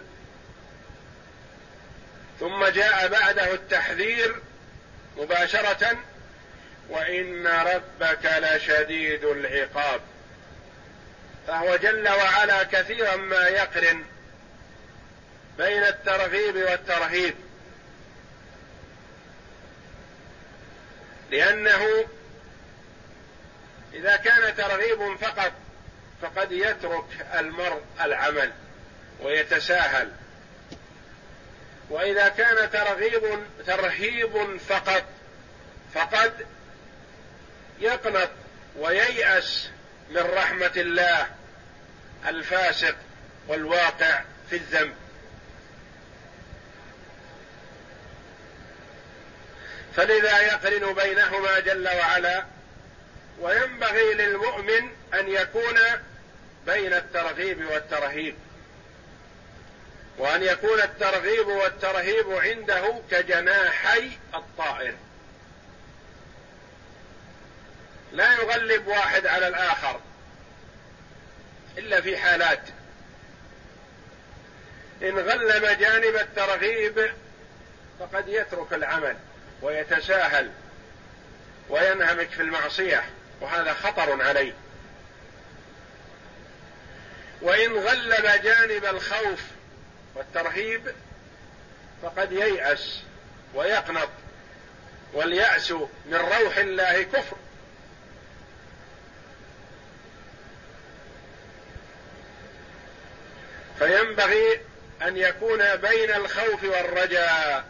ثم 2.40 2.66
جاء 2.66 3.08
بعده 3.08 3.54
التحذير 3.54 4.36
مباشرة 5.16 5.98
وإن 6.88 7.46
ربك 7.46 8.24
لشديد 8.24 9.24
العقاب. 9.24 10.00
فهو 11.46 11.76
جل 11.76 12.08
وعلا 12.08 12.62
كثيرا 12.62 13.16
ما 13.16 13.48
يقرن 13.48 14.04
بين 15.58 15.82
الترغيب 15.82 16.56
والترهيب. 16.56 17.34
لأنه 21.30 22.04
إذا 23.94 24.16
كان 24.16 24.56
ترغيب 24.56 25.16
فقط 25.16 25.52
فقد 26.22 26.52
يترك 26.52 27.26
المرء 27.38 27.82
العمل 28.00 28.52
ويتساهل. 29.20 30.12
وإذا 31.90 32.28
كان 32.28 32.70
ترغيب 32.70 33.22
ترهيب 33.66 34.56
فقط 34.68 35.04
فقد 35.94 36.46
يقنط 37.80 38.30
وييأس 38.76 39.70
من 40.10 40.22
رحمة 40.36 40.72
الله 40.76 41.26
الفاسق 42.28 42.96
والواقع 43.48 44.22
في 44.50 44.56
الذنب. 44.56 44.94
فلذا 49.96 50.40
يقرن 50.40 50.94
بينهما 50.94 51.60
جل 51.60 51.88
وعلا 51.88 52.44
وينبغي 53.40 54.14
للمؤمن 54.14 54.90
أن 55.14 55.28
يكون 55.28 55.78
بين 56.66 56.94
الترغيب 56.94 57.66
والترهيب 57.70 58.36
وأن 60.18 60.42
يكون 60.42 60.80
الترغيب 60.80 61.46
والترهيب 61.46 62.30
عنده 62.30 63.00
كجناحي 63.10 64.10
الطائر. 64.34 64.94
لا 68.14 68.32
يغلب 68.32 68.86
واحد 68.86 69.26
على 69.26 69.48
الآخر 69.48 70.00
إلا 71.78 72.00
في 72.00 72.16
حالات. 72.16 72.60
إن 75.02 75.18
غلب 75.18 75.78
جانب 75.78 76.16
الترغيب 76.16 77.12
فقد 78.00 78.28
يترك 78.28 78.72
العمل 78.72 79.16
ويتساهل 79.62 80.50
وينهمك 81.68 82.28
في 82.30 82.42
المعصية 82.42 83.04
وهذا 83.40 83.74
خطر 83.74 84.22
عليه. 84.22 84.52
وإن 87.42 87.72
غلب 87.72 88.42
جانب 88.42 88.84
الخوف 88.84 89.40
والترهيب 90.14 90.94
فقد 92.02 92.32
ييأس 92.32 93.00
ويقنط 93.54 94.08
واليأس 95.12 95.70
من 96.06 96.14
روح 96.14 96.56
الله 96.56 97.02
كفر. 97.02 97.36
فينبغي 103.78 104.60
أن 105.02 105.16
يكون 105.16 105.76
بين 105.76 106.10
الخوف 106.10 106.64
والرجاء. 106.64 107.64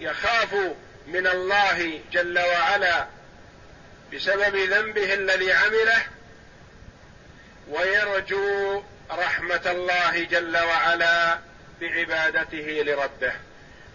يخاف 0.00 0.54
من 1.06 1.26
الله 1.26 2.00
جل 2.12 2.38
وعلا 2.38 3.06
بسبب 4.14 4.56
ذنبه 4.56 5.14
الذي 5.14 5.52
عمله 5.52 6.02
ويرجو 7.68 8.82
رحمة 9.10 9.60
الله 9.66 10.24
جل 10.24 10.56
وعلا 10.56 11.38
بعبادته 11.80 12.82
لربه 12.86 13.32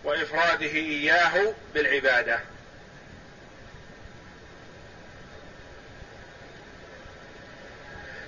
وإفراده 0.03 0.65
إياه 0.65 1.53
بالعبادة. 1.73 2.39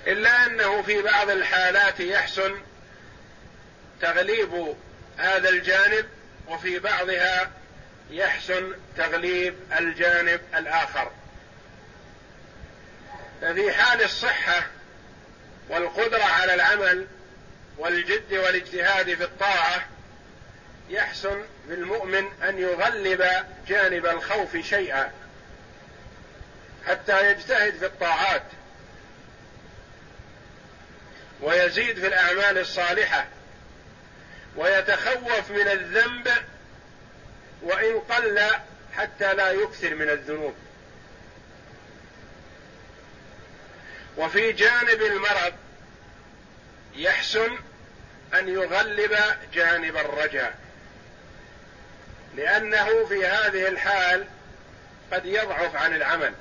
إلا 0.06 0.46
أنه 0.46 0.82
في 0.82 1.02
بعض 1.02 1.30
الحالات 1.30 2.00
يحسن 2.00 2.62
تغليب 4.02 4.76
هذا 5.18 5.48
الجانب 5.48 6.06
وفي 6.48 6.78
بعضها 6.78 7.50
يحسن 8.10 8.72
تغليب 8.96 9.54
الجانب 9.78 10.40
الآخر. 10.54 11.10
ففي 13.40 13.72
حال 13.72 14.02
الصحة 14.02 14.66
والقدرة 15.68 16.24
على 16.24 16.54
العمل 16.54 17.06
والجد 17.78 18.32
والاجتهاد 18.32 19.14
في 19.14 19.24
الطاعة 19.24 19.86
يحسن 20.90 21.42
بالمؤمن 21.68 22.24
أن 22.42 22.58
يغلب 22.58 23.24
جانب 23.68 24.06
الخوف 24.06 24.56
شيئا 24.56 25.12
حتى 26.86 27.30
يجتهد 27.30 27.74
في 27.74 27.86
الطاعات 27.86 28.42
ويزيد 31.40 31.98
في 31.98 32.06
الأعمال 32.06 32.58
الصالحة. 32.58 33.26
ويتخوف 34.56 35.50
من 35.50 35.68
الذنب 35.68 36.28
وإن 37.62 38.00
قل 38.00 38.40
حتى 38.96 39.34
لا 39.34 39.50
يكثر 39.50 39.94
من 39.94 40.10
الذنوب. 40.10 40.54
وفي 44.16 44.52
جانب 44.52 45.02
المرض 45.02 45.52
يحسن 46.96 47.58
أن 48.34 48.48
يغلب 48.48 49.18
جانب 49.54 49.96
الرجاء 49.96 50.54
لأنه 52.36 53.06
في 53.06 53.26
هذه 53.26 53.68
الحال 53.68 54.26
قد 55.12 55.26
يضعف 55.26 55.76
عن 55.76 55.94
العمل 55.94 56.34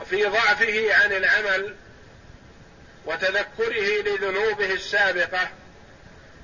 وفي 0.00 0.24
ضعفه 0.24 0.94
عن 0.94 1.12
العمل 1.12 1.76
وتذكره 3.06 4.02
لذنوبه 4.02 4.72
السابقة 4.72 5.48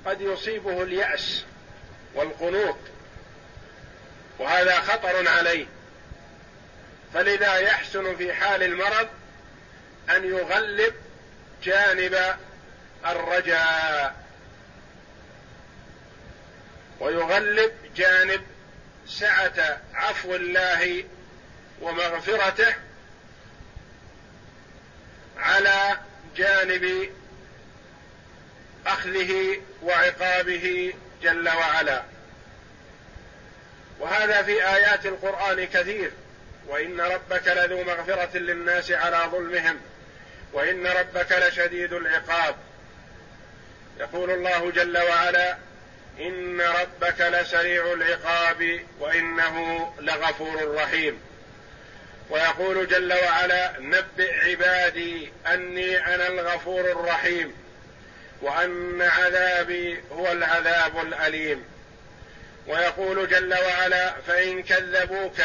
قد 0.05 0.21
يصيبه 0.21 0.83
اليأس 0.83 1.43
والقنوط 2.15 2.77
وهذا 4.39 4.79
خطر 4.79 5.27
عليه. 5.27 5.65
فلذا 7.13 7.55
يحسن 7.55 8.15
في 8.15 8.33
حال 8.33 8.63
المرض 8.63 9.07
أن 10.09 10.25
يغلب 10.25 10.93
جانب 11.63 12.35
الرجاء 13.05 14.23
ويغلب 16.99 17.71
جانب 17.95 18.41
سعة 19.07 19.81
عفو 19.93 20.35
الله 20.35 21.03
ومغفرته 21.81 22.75
على 25.37 25.97
جانب 26.37 27.09
أخذه 28.87 29.61
وعقابه 29.83 30.93
جل 31.23 31.49
وعلا. 31.49 32.03
وهذا 33.99 34.41
في 34.41 34.67
آيات 34.67 35.05
القرآن 35.05 35.65
كثير. 35.65 36.11
وإن 36.67 37.01
ربك 37.01 37.47
لذو 37.47 37.83
مغفرة 37.83 38.37
للناس 38.37 38.91
على 38.91 39.29
ظلمهم. 39.31 39.79
وإن 40.53 40.87
ربك 40.87 41.31
لشديد 41.31 41.93
العقاب. 41.93 42.55
يقول 43.99 44.31
الله 44.31 44.71
جل 44.71 44.97
وعلا 44.97 45.57
إن 46.19 46.61
ربك 46.61 47.21
لسريع 47.21 47.93
العقاب 47.93 48.79
وإنه 48.99 49.87
لغفور 49.99 50.75
رحيم. 50.75 51.19
ويقول 52.29 52.87
جل 52.87 53.13
وعلا 53.13 53.73
نبئ 53.79 54.49
عبادي 54.49 55.31
أني 55.47 56.15
أنا 56.15 56.27
الغفور 56.27 56.81
الرحيم. 56.81 57.62
وأن 58.43 59.01
عذابي 59.01 60.03
هو 60.11 60.31
العذاب 60.31 60.97
الأليم. 60.99 61.65
ويقول 62.67 63.29
جل 63.29 63.53
وعلا 63.53 64.13
فإن 64.27 64.63
كذبوك 64.63 65.41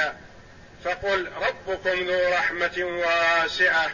فقل 0.84 1.30
ربكم 1.36 2.06
ذو 2.06 2.32
رحمة 2.32 2.84
واسعة 2.84 3.90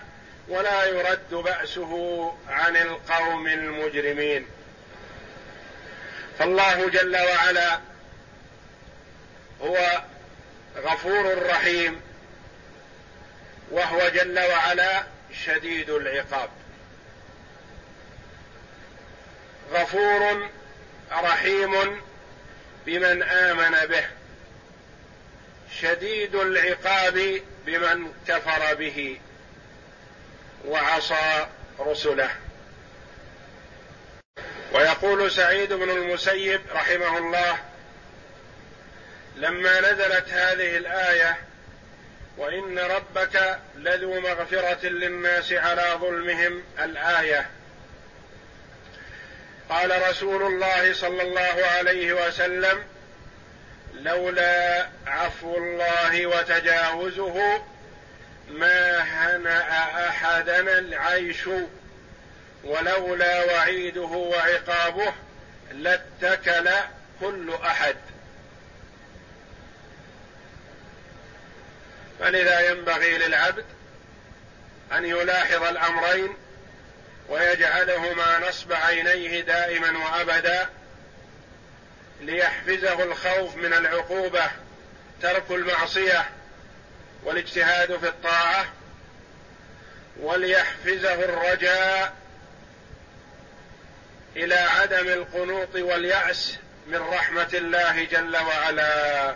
ولا 0.48 0.84
يرد 0.84 1.30
بأسه 1.30 2.34
عن 2.48 2.76
القوم 2.76 3.46
المجرمين. 3.46 4.46
فالله 6.38 6.90
جل 6.90 7.16
وعلا 7.16 7.80
هو 9.62 10.02
غفور 10.76 11.46
رحيم 11.46 12.00
وهو 13.70 14.08
جل 14.08 14.38
وعلا 14.38 15.02
شديد 15.44 15.90
العقاب. 15.90 16.50
غفور 19.84 20.48
رحيم 21.12 22.00
بمن 22.86 23.22
آمن 23.22 23.86
به 23.86 24.04
شديد 25.80 26.34
العقاب 26.34 27.40
بمن 27.66 28.12
كفر 28.28 28.74
به 28.74 29.20
وعصى 30.64 31.46
رسله. 31.80 32.30
ويقول 34.72 35.30
سعيد 35.30 35.72
بن 35.72 35.90
المسيب 35.90 36.60
رحمه 36.74 37.18
الله 37.18 37.58
لما 39.36 39.80
نزلت 39.80 40.28
هذه 40.28 40.76
الآية 40.76 41.36
وإن 42.36 42.78
ربك 42.78 43.58
لذو 43.76 44.20
مغفرة 44.20 44.86
للناس 44.86 45.52
على 45.52 45.98
ظلمهم 46.00 46.62
الآية. 46.78 47.50
قال 49.70 50.08
رسول 50.08 50.42
الله 50.42 50.94
صلى 50.94 51.22
الله 51.22 51.66
عليه 51.66 52.12
وسلم 52.12 52.84
لولا 53.94 54.86
عفو 55.06 55.56
الله 55.56 56.26
وتجاوزه 56.26 57.62
ما 58.48 58.98
هنأ 58.98 60.08
احدنا 60.08 60.78
العيش 60.78 61.48
ولولا 62.64 63.44
وعيده 63.44 64.02
وعقابه 64.02 65.12
لاتكل 65.72 66.70
كل 67.20 67.54
أحد. 67.64 67.96
فلذا 72.20 72.70
ينبغي 72.70 73.18
للعبد 73.18 73.64
أن 74.92 75.04
يلاحظ 75.04 75.62
الأمرين 75.62 76.36
ويجعلهما 77.28 78.48
نصب 78.48 78.72
عينيه 78.72 79.40
دائما 79.40 79.98
وأبدا 79.98 80.68
ليحفزه 82.20 83.02
الخوف 83.02 83.56
من 83.56 83.72
العقوبة 83.72 84.50
ترك 85.22 85.50
المعصية 85.50 86.24
والاجتهاد 87.24 87.96
في 87.96 88.08
الطاعة 88.08 88.66
وليحفزه 90.20 91.14
الرجاء 91.14 92.12
إلى 94.36 94.54
عدم 94.54 95.08
القنوط 95.08 95.74
واليأس 95.74 96.56
من 96.86 96.96
رحمة 96.98 97.48
الله 97.54 98.04
جل 98.04 98.36
وعلا. 98.36 99.34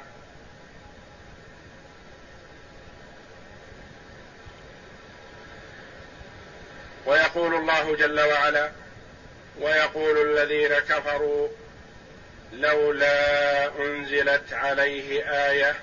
ويقول 7.07 7.55
الله 7.55 7.97
جل 7.97 8.21
وعلا 8.21 8.71
ويقول 9.61 10.31
الذين 10.31 10.79
كفروا 10.79 11.49
لولا 12.53 13.67
أنزلت 13.79 14.53
عليه 14.53 15.31
آية. 15.51 15.77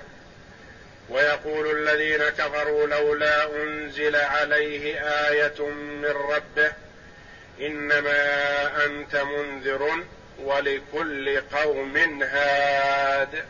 ويقول 1.08 1.88
الذين 1.88 2.28
كفروا 2.28 2.86
لولا 2.86 3.62
أنزل 3.62 4.16
عليه 4.16 5.00
آية 5.28 5.68
من 5.68 6.04
ربه. 6.04 6.72
إنما 7.60 8.84
أنت 8.84 9.16
منذر 9.16 10.04
ولكل 10.38 11.40
قوم 11.40 12.22
هاد. 12.22 13.44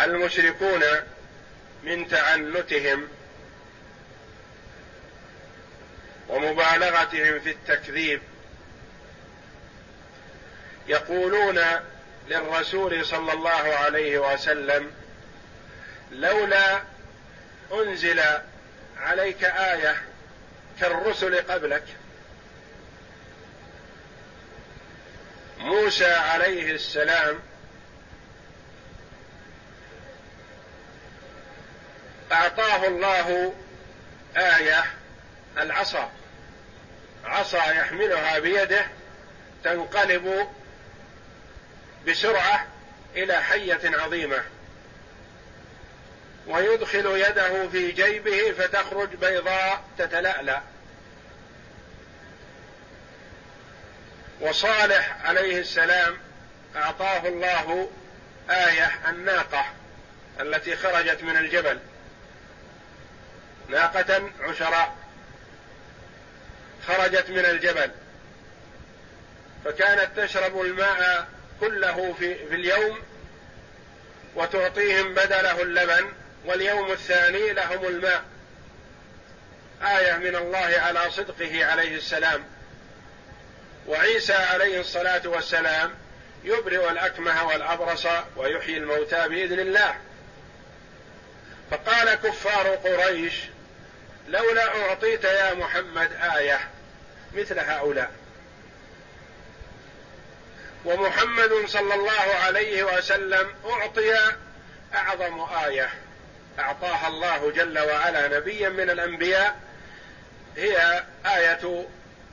المشركون 0.00 0.82
من 1.82 2.08
تعنتهم 2.08 3.08
ومبالغتهم 6.32 7.40
في 7.40 7.50
التكذيب. 7.50 8.20
يقولون 10.88 11.60
للرسول 12.28 13.06
صلى 13.06 13.32
الله 13.32 13.74
عليه 13.74 14.32
وسلم 14.32 14.90
لولا 16.12 16.82
أنزل 17.72 18.22
عليك 19.00 19.44
آية 19.44 20.02
كالرسل 20.80 21.36
قبلك 21.36 21.84
موسى 25.58 26.12
عليه 26.12 26.72
السلام 26.72 27.38
أعطاه 32.32 32.86
الله 32.86 33.54
آية 34.36 34.84
العصا. 35.58 36.10
عصا 37.24 37.72
يحملها 37.72 38.38
بيده 38.38 38.86
تنقلب 39.64 40.48
بسرعة 42.08 42.66
إلى 43.16 43.42
حية 43.42 43.80
عظيمة. 43.84 44.42
ويدخل 46.46 47.06
يده 47.06 47.68
في 47.68 47.92
جيبه 47.92 48.52
فتخرج 48.52 49.08
بيضاء 49.08 49.84
تتلألأ. 49.98 50.62
وصالح 54.40 55.26
عليه 55.26 55.58
السلام 55.60 56.18
أعطاه 56.76 57.28
الله 57.28 57.90
آية 58.50 58.90
الناقة 59.08 59.64
التي 60.40 60.76
خرجت 60.76 61.22
من 61.22 61.36
الجبل. 61.36 61.78
ناقة 63.68 64.30
عشراء. 64.40 65.01
خرجت 66.88 67.30
من 67.30 67.44
الجبل. 67.44 67.90
فكانت 69.64 70.20
تشرب 70.20 70.60
الماء 70.60 71.26
كله 71.60 72.12
في, 72.18 72.34
في 72.34 72.54
اليوم 72.54 72.98
وتعطيهم 74.34 75.14
بدله 75.14 75.62
اللبن 75.62 76.12
واليوم 76.44 76.92
الثاني 76.92 77.52
لهم 77.52 77.84
الماء. 77.84 78.24
آية 79.82 80.12
من 80.12 80.36
الله 80.36 80.74
على 80.78 81.10
صدقه 81.10 81.64
عليه 81.64 81.96
السلام. 81.96 82.44
وعيسى 83.88 84.34
عليه 84.34 84.80
الصلاة 84.80 85.22
والسلام 85.24 85.94
يبرئ 86.44 86.90
الأكمه 86.90 87.44
والأبرص 87.44 88.06
ويحيي 88.36 88.76
الموتى 88.76 89.28
بإذن 89.28 89.60
الله. 89.60 89.94
فقال 91.70 92.14
كفار 92.14 92.68
قريش 92.68 93.34
لولا 94.28 94.88
أعطيت 94.88 95.24
يا 95.24 95.54
محمد 95.54 96.12
آية 96.36 96.60
مثل 97.34 97.58
هؤلاء. 97.58 98.10
ومحمد 100.84 101.52
صلى 101.66 101.94
الله 101.94 102.34
عليه 102.44 102.82
وسلم 102.82 103.54
أعطي 103.64 104.14
أعظم 104.94 105.40
آية. 105.40 105.90
أعطاها 106.58 107.08
الله 107.08 107.50
جل 107.50 107.78
وعلا 107.78 108.38
نبيا 108.38 108.68
من 108.68 108.90
الأنبياء. 108.90 109.60
هي 110.56 111.04
آية 111.26 111.86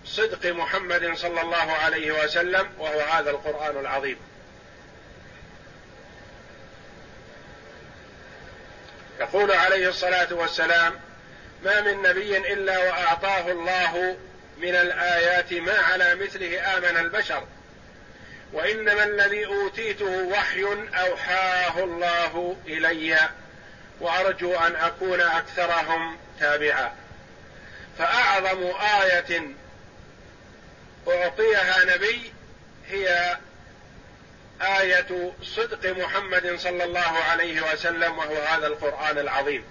صدق 0.05 0.51
محمد 0.51 1.11
صلى 1.15 1.41
الله 1.41 1.71
عليه 1.71 2.23
وسلم 2.23 2.69
وهو 2.77 2.99
هذا 2.99 3.29
القرآن 3.29 3.77
العظيم. 3.77 4.17
يقول 9.19 9.51
عليه 9.51 9.89
الصلاة 9.89 10.33
والسلام 10.33 10.99
ما 11.63 11.81
من 11.81 12.01
نبي 12.01 12.37
إلا 12.37 12.77
وأعطاه 12.77 13.51
الله 13.51 14.17
من 14.57 14.75
الآيات 14.75 15.53
ما 15.53 15.77
على 15.77 16.15
مثله 16.15 16.77
آمن 16.77 16.97
البشر. 16.97 17.43
وإنما 18.53 19.03
الذي 19.03 19.45
أوتيته 19.45 20.23
وحي 20.23 20.63
أوحاه 20.93 21.83
الله 21.83 22.55
إلي 22.67 23.17
وأرجو 24.01 24.55
أن 24.55 24.75
أكون 24.75 25.21
أكثرهم 25.21 26.17
تابعا. 26.39 26.93
فأعظم 27.97 28.63
آية 29.01 29.41
أعطيها 31.07 31.95
نبي 31.95 32.33
هي 32.87 33.37
آية 34.61 35.31
صدق 35.43 35.97
محمد 35.97 36.55
صلى 36.59 36.83
الله 36.83 37.17
عليه 37.29 37.73
وسلم 37.73 38.17
وهو 38.17 38.35
هذا 38.35 38.67
القرآن 38.67 39.17
العظيم. 39.17 39.63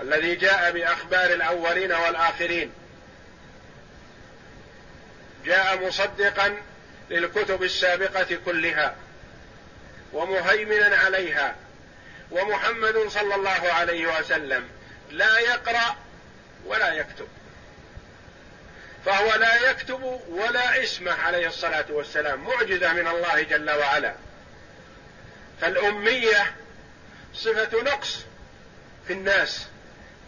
الذي 0.00 0.34
جاء 0.34 0.72
بأخبار 0.72 1.32
الأولين 1.32 1.92
والآخرين. 1.92 2.72
جاء 5.44 5.86
مصدقا 5.86 6.56
للكتب 7.10 7.62
السابقة 7.62 8.38
كلها 8.44 8.96
ومهيمنا 10.12 10.96
عليها 10.96 11.56
ومحمد 12.30 13.08
صلى 13.08 13.34
الله 13.34 13.72
عليه 13.72 14.18
وسلم 14.18 14.68
لا 15.10 15.38
يقرأ 15.38 15.96
ولا 16.66 16.92
يكتب 16.92 17.28
فهو 19.06 19.34
لا 19.34 19.70
يكتب 19.70 20.20
ولا 20.28 20.82
اسمه 20.82 21.12
عليه 21.12 21.46
الصلاة 21.46 21.84
والسلام 21.90 22.44
معجزة 22.44 22.92
من 22.92 23.08
الله 23.08 23.42
جل 23.42 23.70
وعلا. 23.70 24.14
فالأمية 25.60 26.54
صفة 27.34 27.82
نقص 27.82 28.24
في 29.06 29.12
الناس. 29.12 29.66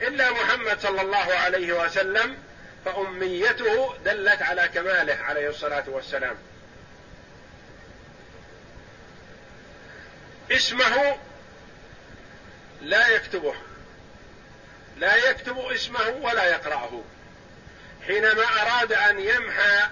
إلا 0.03 0.31
محمد 0.31 0.81
صلى 0.81 1.01
الله 1.01 1.35
عليه 1.35 1.73
وسلم 1.85 2.37
فأميته 2.85 3.95
دلت 4.05 4.43
على 4.43 4.69
كماله 4.75 5.15
عليه 5.15 5.49
الصلاة 5.49 5.85
والسلام. 5.87 6.37
اسمه 10.51 11.17
لا 12.81 13.09
يكتبه. 13.09 13.55
لا 14.97 15.31
يكتب 15.31 15.59
اسمه 15.59 16.09
ولا 16.09 16.45
يقرأه. 16.45 17.03
حينما 18.07 18.45
أراد 18.63 18.93
أن 18.93 19.21
يمحى 19.21 19.89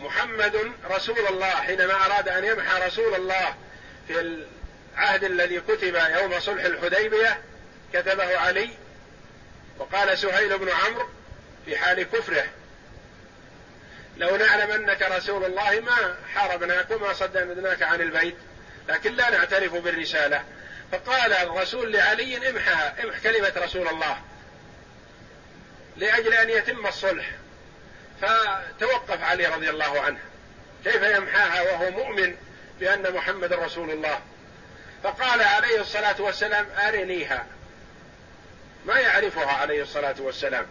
محمد 0.00 0.72
رسول 0.90 1.26
الله 1.26 1.50
حينما 1.50 2.06
أراد 2.06 2.28
أن 2.28 2.44
يمحى 2.44 2.86
رسول 2.86 3.14
الله 3.14 3.54
في 4.08 4.20
العهد 4.20 5.24
الذي 5.24 5.60
كتب 5.60 5.94
يوم 5.94 6.40
صلح 6.40 6.64
الحديبية 6.64 7.40
كتبه 7.92 8.38
علي 8.38 8.70
وقال 9.78 10.18
سهيل 10.18 10.58
بن 10.58 10.68
عمرو 10.68 11.08
في 11.66 11.76
حال 11.76 12.02
كفره 12.02 12.44
لو 14.16 14.36
نعلم 14.36 14.70
أنك 14.70 15.02
رسول 15.02 15.44
الله 15.44 15.80
ما 15.80 16.16
حاربناك 16.34 16.90
وما 16.90 17.12
صددناك 17.12 17.82
عن 17.82 18.00
البيت 18.00 18.36
لكن 18.88 19.14
لا 19.14 19.30
نعترف 19.30 19.74
بالرسالة. 19.74 20.44
فقال 20.92 21.32
الرسول 21.32 21.92
لعلي 21.92 22.50
امحها 22.50 23.04
امح 23.04 23.18
كلمة 23.18 23.52
رسول 23.56 23.88
الله 23.88 24.18
لأجل 25.96 26.34
أن 26.34 26.50
يتم 26.50 26.86
الصلح. 26.86 27.30
فتوقف 28.22 29.22
علي 29.22 29.46
رضي 29.46 29.70
الله 29.70 30.00
عنه. 30.00 30.18
كيف 30.84 31.02
يمحاها 31.02 31.62
وهو 31.62 31.90
مؤمن 31.90 32.36
بأن 32.80 33.14
محمد 33.14 33.52
رسول 33.52 33.90
الله؟ 33.90 34.20
فقال 35.02 35.42
عليه 35.42 35.80
الصلاة 35.80 36.20
والسلام 36.20 36.66
أرنيها. 36.88 37.46
ما 38.84 38.98
يعرفها 38.98 39.52
عليه 39.52 39.82
الصلاة 39.82 40.14
والسلام. 40.18 40.66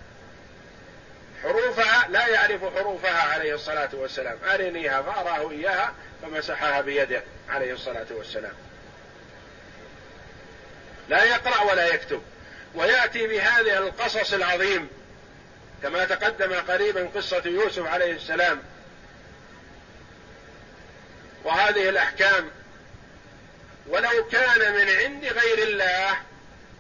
حروفها 1.44 2.08
لا 2.10 2.28
يعرف 2.28 2.78
حروفها 2.78 3.22
عليه 3.22 3.56
الصلاة 3.56 3.90
والسلام. 3.94 4.38
أرنيها 4.54 5.02
فأراه 5.02 5.52
إياها 5.52 5.94
فمسحها 6.22 6.82
بيده 6.82 7.24
عليه 7.50 7.74
الصلاة 7.74 8.08
والسلام. 8.12 8.54
لا 11.10 11.24
يقرأ 11.24 11.62
ولا 11.62 11.88
يكتب. 11.88 12.22
ويأتي 12.76 13.28
بهذه 13.28 13.78
القصص 13.78 14.34
العظيم 14.34 14.90
كما 15.84 16.06
تقدم 16.06 16.54
قريبا 16.54 17.10
قصة 17.16 17.42
يوسف 17.46 17.86
عليه 17.86 18.12
السلام. 18.12 18.60
وهذه 21.44 21.90
الأحكام 21.90 22.50
ولو 23.88 24.28
كان 24.32 24.74
من 24.74 24.90
عند 24.90 25.26
غير 25.26 25.68
الله 25.68 26.18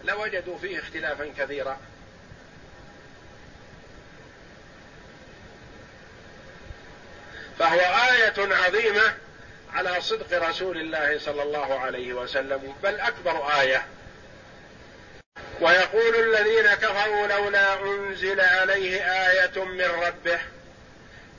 لوجدوا 0.03 0.57
فيه 0.57 0.79
اختلافا 0.79 1.33
كثيرا. 1.37 1.79
فهو 7.59 7.79
آية 7.79 8.55
عظيمة 8.55 9.13
على 9.73 10.01
صدق 10.01 10.49
رسول 10.49 10.77
الله 10.77 11.19
صلى 11.19 11.43
الله 11.43 11.79
عليه 11.79 12.13
وسلم 12.13 12.75
بل 12.83 12.99
أكبر 12.99 13.59
آية. 13.59 13.87
ويقول 15.61 16.15
الذين 16.15 16.73
كفروا 16.73 17.27
لولا 17.27 17.81
أنزل 17.81 18.41
عليه 18.41 19.01
آية 19.29 19.63
من 19.63 19.81
ربه 19.81 20.39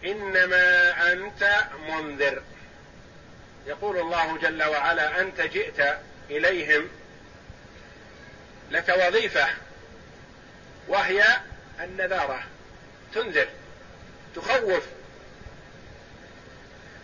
إنما 0.04 0.94
أنت 1.12 1.64
منذر. 1.88 2.42
يقول 3.66 3.98
الله 3.98 4.38
جل 4.38 4.62
وعلا 4.62 5.20
أنت 5.20 5.40
جئت 5.40 5.98
إليهم 6.30 6.88
لك 8.70 8.88
وظيفة 8.88 9.48
وهي 10.88 11.24
النذارة. 11.80 12.42
تنذر 13.14 13.48
تخوف. 14.36 14.84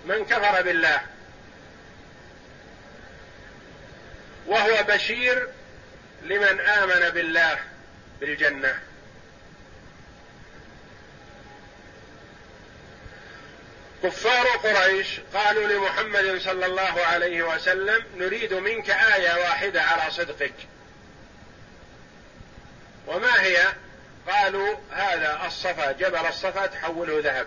من 0.07 0.25
كفر 0.25 0.63
بالله 0.63 1.01
وهو 4.47 4.83
بشير 4.83 5.49
لمن 6.23 6.61
آمن 6.61 7.11
بالله 7.11 7.59
بالجنة. 8.21 8.79
كفار 14.03 14.47
قريش 14.47 15.21
قالوا 15.35 15.69
لمحمد 15.69 16.39
صلى 16.41 16.67
الله 16.67 17.01
عليه 17.07 17.43
وسلم 17.43 18.05
نريد 18.17 18.55
منك 18.55 18.91
آية 18.91 19.35
واحدة 19.35 19.83
على 19.83 20.11
صدقك. 20.11 20.55
وما 23.07 23.43
هي؟ 23.43 23.57
قالوا 24.29 24.77
هذا 24.91 25.47
الصفا 25.47 25.93
جبل 25.93 26.27
الصفا 26.27 26.67
تحوله 26.67 27.21
ذهب. 27.21 27.47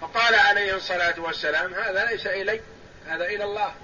فقال 0.00 0.34
عليه 0.34 0.76
الصلاة 0.76 1.20
والسلام 1.20 1.74
هذا 1.74 2.04
ليس 2.04 2.26
إلي 2.26 2.60
هذا 3.08 3.24
إلى 3.24 3.44
الله. 3.44 3.74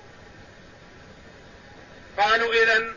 قالوا 2.18 2.55
إذا 2.55 2.94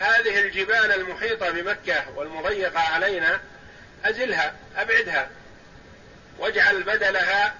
هذه 0.00 0.40
الجبال 0.40 0.92
المحيطة 0.92 1.50
بمكة 1.50 2.10
والمضيقة 2.16 2.80
علينا 2.80 3.40
أزلها 4.04 4.54
أبعدها 4.76 5.28
واجعل 6.38 6.82
بدلها 6.82 7.54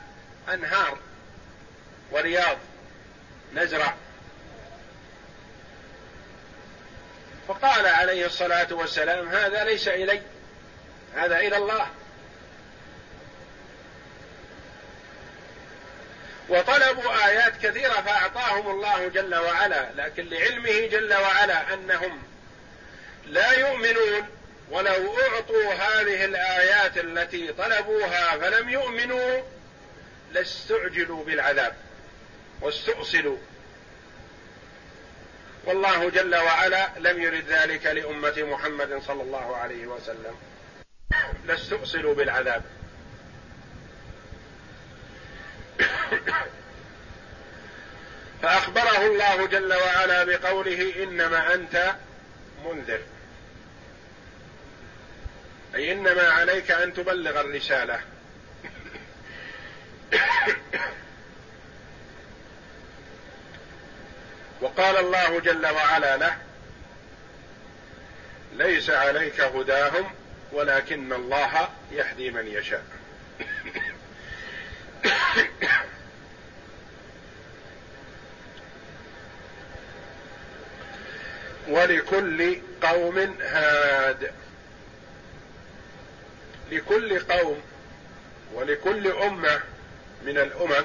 أنهار 0.55 0.99
ورياض 2.11 2.59
نزرع 3.55 3.95
فقال 7.51 7.87
عليه 7.87 8.27
الصلاة 8.27 8.67
والسلام 8.71 9.29
هذا 9.29 9.65
ليس 9.65 9.89
إلي 9.89 10.23
هذا 11.15 11.39
إلى 11.39 11.57
الله. 11.57 11.87
وطلبوا 16.49 17.27
آيات 17.27 17.67
كثيرة 17.67 17.93
فأعطاهم 17.93 18.71
الله 18.71 19.09
جل 19.09 19.35
وعلا 19.35 19.87
لكن 19.97 20.29
لعلمه 20.29 20.87
جل 20.87 21.15
وعلا 21.15 21.75
أنهم 21.75 22.23
لا 23.27 23.53
يؤمنون 23.53 24.29
ولو 24.71 25.19
أعطوا 25.19 25.73
هذه 25.73 26.25
الآيات 26.25 26.99
التي 26.99 27.53
طلبوها 27.53 28.39
فلم 28.39 28.69
يؤمنوا 28.69 29.43
لاستعجلوا 30.33 31.25
بالعذاب 31.25 31.77
واستؤصلوا. 32.61 33.39
والله 35.65 36.11
جل 36.11 36.37
وعلا 36.37 36.91
لم 36.99 37.23
يرد 37.23 37.45
ذلك 37.49 37.87
لأمة 37.87 38.35
محمد 38.39 39.03
صلى 39.07 39.23
الله 39.23 39.57
عليه 39.57 39.87
وسلم. 39.87 40.37
لاستؤصلوا 41.47 42.15
بالعذاب. 42.15 42.63
فأخبره 48.43 49.07
الله 49.07 49.47
جل 49.47 49.75
وعلا 49.75 50.25
بقوله 50.25 51.03
إنما 51.03 51.55
أنت 51.55 51.95
منذر. 52.65 53.01
أي 55.75 55.93
إنما 55.93 56.29
عليك 56.29 56.71
أن 56.71 56.95
تبلغ 56.95 57.41
الرسالة. 57.41 58.01
وقال 64.61 64.97
الله 64.97 65.41
جل 65.41 65.67
وعلا 65.67 66.17
له 66.17 66.37
ليس 68.53 68.91
عليك 68.91 69.41
هداهم 69.41 70.15
ولكن 70.53 71.13
الله 71.13 71.69
يهدي 71.93 72.31
من 72.31 72.47
يشاء. 72.47 72.85
ولكل 81.69 82.61
قوم 82.83 83.19
هاد. 83.41 84.33
لكل 86.71 87.19
قوم 87.19 87.63
ولكل 88.55 89.07
أمة 89.13 89.61
من 90.23 90.39
الأمم 90.39 90.85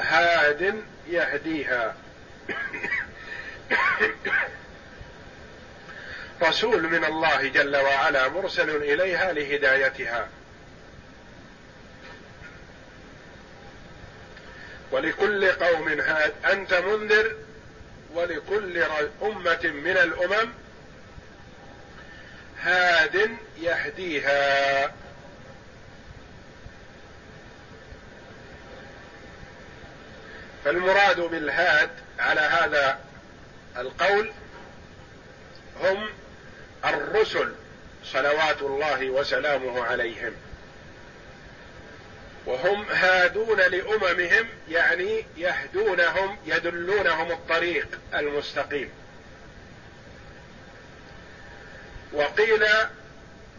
هاد 0.00 0.82
يهديها. 1.12 1.94
رسول 6.42 6.82
من 6.82 7.04
الله 7.04 7.48
جل 7.48 7.76
وعلا 7.76 8.28
مرسل 8.28 8.70
إليها 8.76 9.32
لهدايتها. 9.32 10.28
ولكل 14.90 15.52
قوم 15.52 15.88
هاد 15.88 16.32
أنت 16.44 16.74
منذر 16.74 17.36
ولكل 18.14 18.82
أمة 19.22 19.60
من 19.64 19.96
الأمم 19.96 20.50
هاد 22.62 23.36
يهديها. 23.60 24.84
فالمراد 30.64 31.20
بالهاد 31.20 31.90
على 32.18 32.40
هذا 32.40 32.98
القول 33.76 34.32
هم 35.80 36.08
الرسل 36.84 37.54
صلوات 38.04 38.62
الله 38.62 39.10
وسلامه 39.10 39.84
عليهم. 39.84 40.32
وهم 42.46 42.84
هادون 42.90 43.58
لأممهم 43.60 44.48
يعني 44.68 45.26
يهدونهم 45.36 46.38
يدلونهم 46.46 47.32
الطريق 47.32 47.98
المستقيم. 48.14 48.90
وقيل 52.12 52.66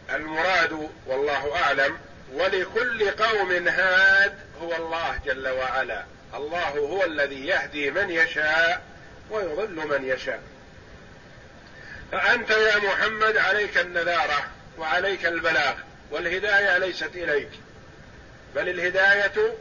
المراد 0.09 0.89
والله 1.07 1.55
أعلم 1.55 1.97
ولكل 2.33 3.11
قوم 3.11 3.67
هاد 3.67 4.39
هو 4.61 4.75
الله 4.75 5.19
جل 5.25 5.47
وعلا. 5.47 6.05
الله 6.33 6.69
هو 6.69 7.03
الذي 7.03 7.45
يهدي 7.45 7.91
من 7.91 8.09
يشاء 8.09 8.81
ويضل 9.29 9.87
من 9.87 10.05
يشاء. 10.05 10.41
فأنت 12.11 12.49
يا 12.49 12.77
محمد 12.77 13.37
عليك 13.37 13.77
النذارة 13.77 14.47
وعليك 14.77 15.25
البلاغ 15.25 15.73
والهداية 16.11 16.77
ليست 16.77 17.15
إليك 17.15 17.49
بل 18.55 18.69
الهداية 18.69 19.55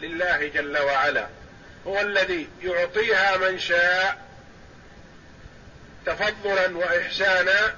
لله 0.00 0.46
جل 0.46 0.78
وعلا. 0.78 1.28
هو 1.86 2.00
الذي 2.00 2.48
يعطيها 2.62 3.36
من 3.36 3.58
شاء 3.58 4.18
تفضلا 6.06 6.76
واحسانا 6.76 7.74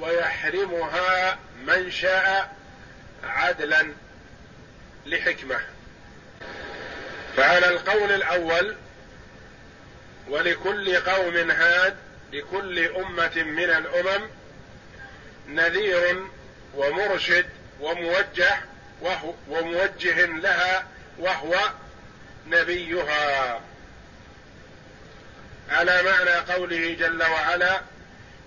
ويحرمها 0.00 1.38
من 1.66 1.90
شاء 1.90 2.56
عدلا 3.24 3.86
لحكمة. 5.06 5.60
فعلى 7.36 7.68
القول 7.68 8.12
الأول 8.12 8.76
ولكل 10.28 10.96
قوم 10.96 11.50
هاد 11.50 11.96
لكل 12.32 12.78
أمة 12.78 13.42
من 13.42 13.70
الأمم 13.70 14.28
نذير 15.48 16.26
ومرشد 16.74 17.46
وموجه 17.80 18.56
وهو 19.00 19.34
وموجه 19.48 20.26
لها 20.26 20.86
وهو 21.18 21.56
نبيها. 22.46 23.60
على 25.70 26.02
معنى 26.02 26.30
قوله 26.30 26.96
جل 27.00 27.22
وعلا 27.22 27.80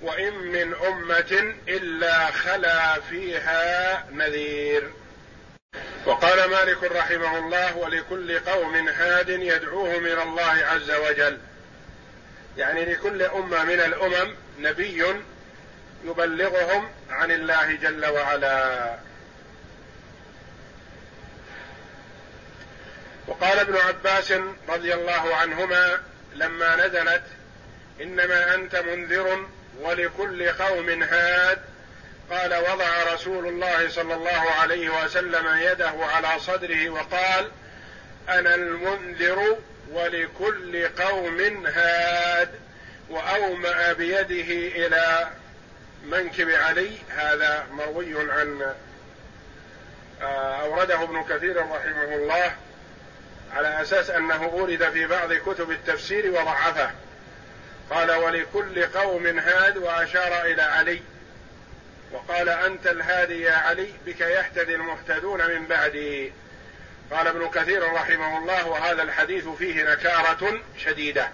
وإن 0.02 0.34
من 0.34 0.76
أمة 0.88 1.54
إلا 1.68 2.32
خلا 2.32 3.00
فيها 3.00 4.06
نذير. 4.12 4.92
وقال 6.06 6.50
مالك 6.50 6.84
رحمه 6.84 7.38
الله 7.38 7.78
ولكل 7.78 8.40
قوم 8.40 8.88
هاد 8.88 9.30
يدعوه 9.30 10.00
من 10.00 10.20
الله 10.22 10.66
عز 10.66 10.92
وجل. 10.92 11.38
يعني 12.58 12.86
لكل 12.86 13.22
أمة 13.22 13.64
من 13.64 13.80
الأمم 13.80 14.36
نبي 14.60 15.04
يبلغهم 16.06 16.90
عن 17.10 17.32
الله 17.32 17.76
جل 17.76 18.06
وعلا. 18.06 18.96
وقال 23.28 23.60
ابن 23.60 23.78
عباس 23.78 24.34
رضي 24.70 24.94
الله 24.94 25.36
عنهما 25.36 26.00
لما 26.36 26.76
نزلت 26.76 27.24
إنما 28.02 28.56
أنت 28.56 28.76
منذر 28.76 29.46
ولكل 29.82 30.50
قوم 30.50 31.04
هاد 31.04 31.69
قال 32.32 32.54
وضع 32.54 33.14
رسول 33.14 33.48
الله 33.48 33.90
صلى 33.90 34.14
الله 34.14 34.52
عليه 34.62 35.04
وسلم 35.04 35.48
يده 35.58 35.94
على 36.06 36.40
صدره 36.40 36.90
وقال 36.90 37.52
أنا 38.30 38.56
المنذر 38.56 39.58
ولكل 39.92 40.88
قوم 40.88 41.68
هاد 41.68 42.50
وأومأ 43.10 43.94
بيده 43.94 44.86
إلى 44.86 45.28
منكب 46.04 46.50
علي. 46.50 46.92
هذا 47.10 47.66
مروي 47.72 48.32
عن 48.32 48.74
آه، 50.22 50.62
أورده 50.62 51.04
ابن 51.04 51.24
كثير 51.24 51.58
رحمه 51.58 52.16
الله 52.16 52.56
على 53.54 53.82
أساس 53.82 54.10
أنه 54.10 54.48
ورد 54.48 54.90
في 54.90 55.08
بعض 55.08 55.34
كتب 55.34 55.72
التفسير 55.72 56.32
وضعفه. 56.32 56.92
قال 57.90 58.12
ولكل 58.12 58.86
قوم 58.86 59.28
هاد 59.28 59.78
وأشار 59.78 60.46
إلى 60.46 60.62
علي. 60.62 61.02
وقال 62.12 62.50
أنت 62.50 62.88
الهادي 62.88 63.42
يا 63.42 63.54
علي 63.54 63.94
بك 64.06 64.22
يهتدي 64.22 64.76
المهتدون 64.76 65.48
من 65.48 65.66
بعدي. 65.66 66.34
قال 67.12 67.28
ابن 67.28 67.50
كثير 67.50 67.94
رحمه 67.94 68.38
الله 68.38 68.68
وهذا 68.68 69.04
الحديث 69.04 69.48
فيه 69.48 69.84
نكارة 69.84 70.62
شديدة. 70.78 71.30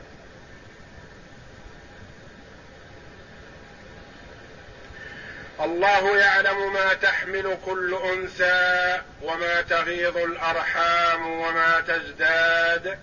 الله 5.61 6.17
يعلم 6.17 6.73
ما 6.73 6.93
تحمل 6.93 7.57
كل 7.65 7.99
أنثى 8.13 9.01
وما 9.21 9.61
تغيض 9.61 10.17
الأرحام 10.17 11.27
وما 11.27 11.81
تزداد 11.87 12.99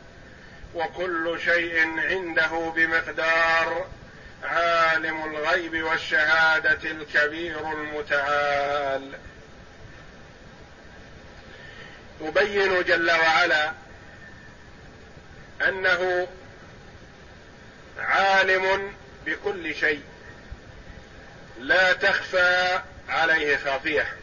وكل 0.74 1.40
شيء 1.44 2.00
عنده 2.00 2.72
بمقدار. 2.76 3.86
عالم 4.42 5.24
الغيب 5.24 5.82
والشهادة 5.82 6.90
الكبير 6.90 7.72
المتعال. 7.72 9.12
يبين 12.20 12.82
جل 12.82 13.10
وعلا 13.10 13.72
أنه 15.68 16.28
عالم 17.98 18.94
بكل 19.26 19.74
شيء 19.74 20.02
لا 21.58 21.92
تخفى 21.92 22.80
عليه 23.08 23.56
خافية. 23.56 24.16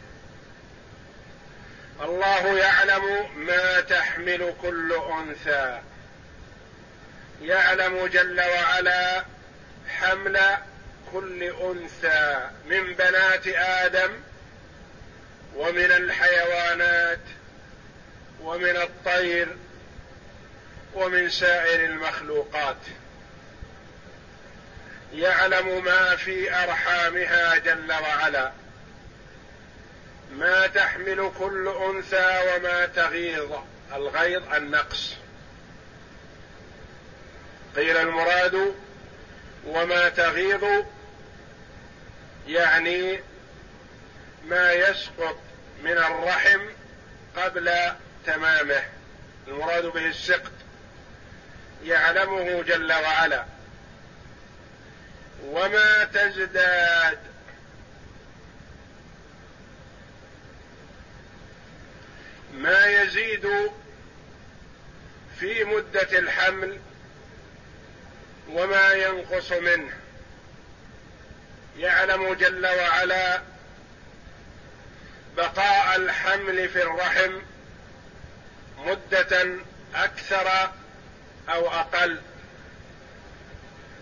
الله 2.02 2.58
يعلم 2.58 3.30
ما 3.38 3.82
تحمل 3.82 4.54
كل 4.62 4.94
أنثى. 4.94 5.82
يعلم 7.42 8.08
جل 8.08 8.42
وعلا 8.42 9.26
حمل 9.90 10.40
كل 11.14 11.44
أنثى 11.44 12.50
من 12.66 12.94
بنات 12.94 13.48
آدم 13.48 14.12
ومن 15.56 15.92
الحيوانات 15.92 17.20
ومن 18.42 18.78
الطير 18.78 19.48
ومن 20.94 21.30
سائر 21.30 21.86
المخلوقات. 21.86 22.78
يعلم 25.14 25.86
ما 25.86 26.16
في 26.16 26.54
أرحامها 26.64 27.58
جل 27.58 27.92
وعلا. 27.92 28.52
ما 30.32 30.68
تحمل 30.68 31.32
كل 31.40 31.68
أنثى 31.68 32.40
وما 32.56 32.86
تغيظ. 32.86 33.52
الغيظ 33.94 34.54
النقص. 34.54 35.14
قيل 37.76 37.98
المراد 37.98 38.76
وما 39.66 40.10
تغيظ 40.10 40.86
يعني 42.48 43.20
ما 44.46 44.74
يسقط 44.74 45.38
من 45.84 45.92
الرحم 45.92 46.62
قبل 47.38 47.72
تمامه. 48.26 48.84
المراد 49.48 49.86
به 49.86 50.06
السقط. 50.06 50.52
يعلمه 51.84 52.64
جل 52.64 52.94
وعلا. 52.94 53.46
وما 55.46 56.04
تزداد. 56.04 57.20
ما 62.54 62.86
يزيد 62.86 63.48
في 65.40 65.64
مدة 65.64 66.20
الحمل 66.20 66.80
وما 68.54 68.94
ينقص 68.94 69.52
منه. 69.52 69.94
يعلم 71.78 72.34
جل 72.34 72.68
وعلا 72.68 73.42
بقاء 75.38 75.96
الحمل 75.96 76.70
في 76.70 76.84
الرحم 76.84 77.40
مدة 78.78 79.48
أكثر 79.96 80.72
أو 81.50 81.68
أقل. 81.68 82.22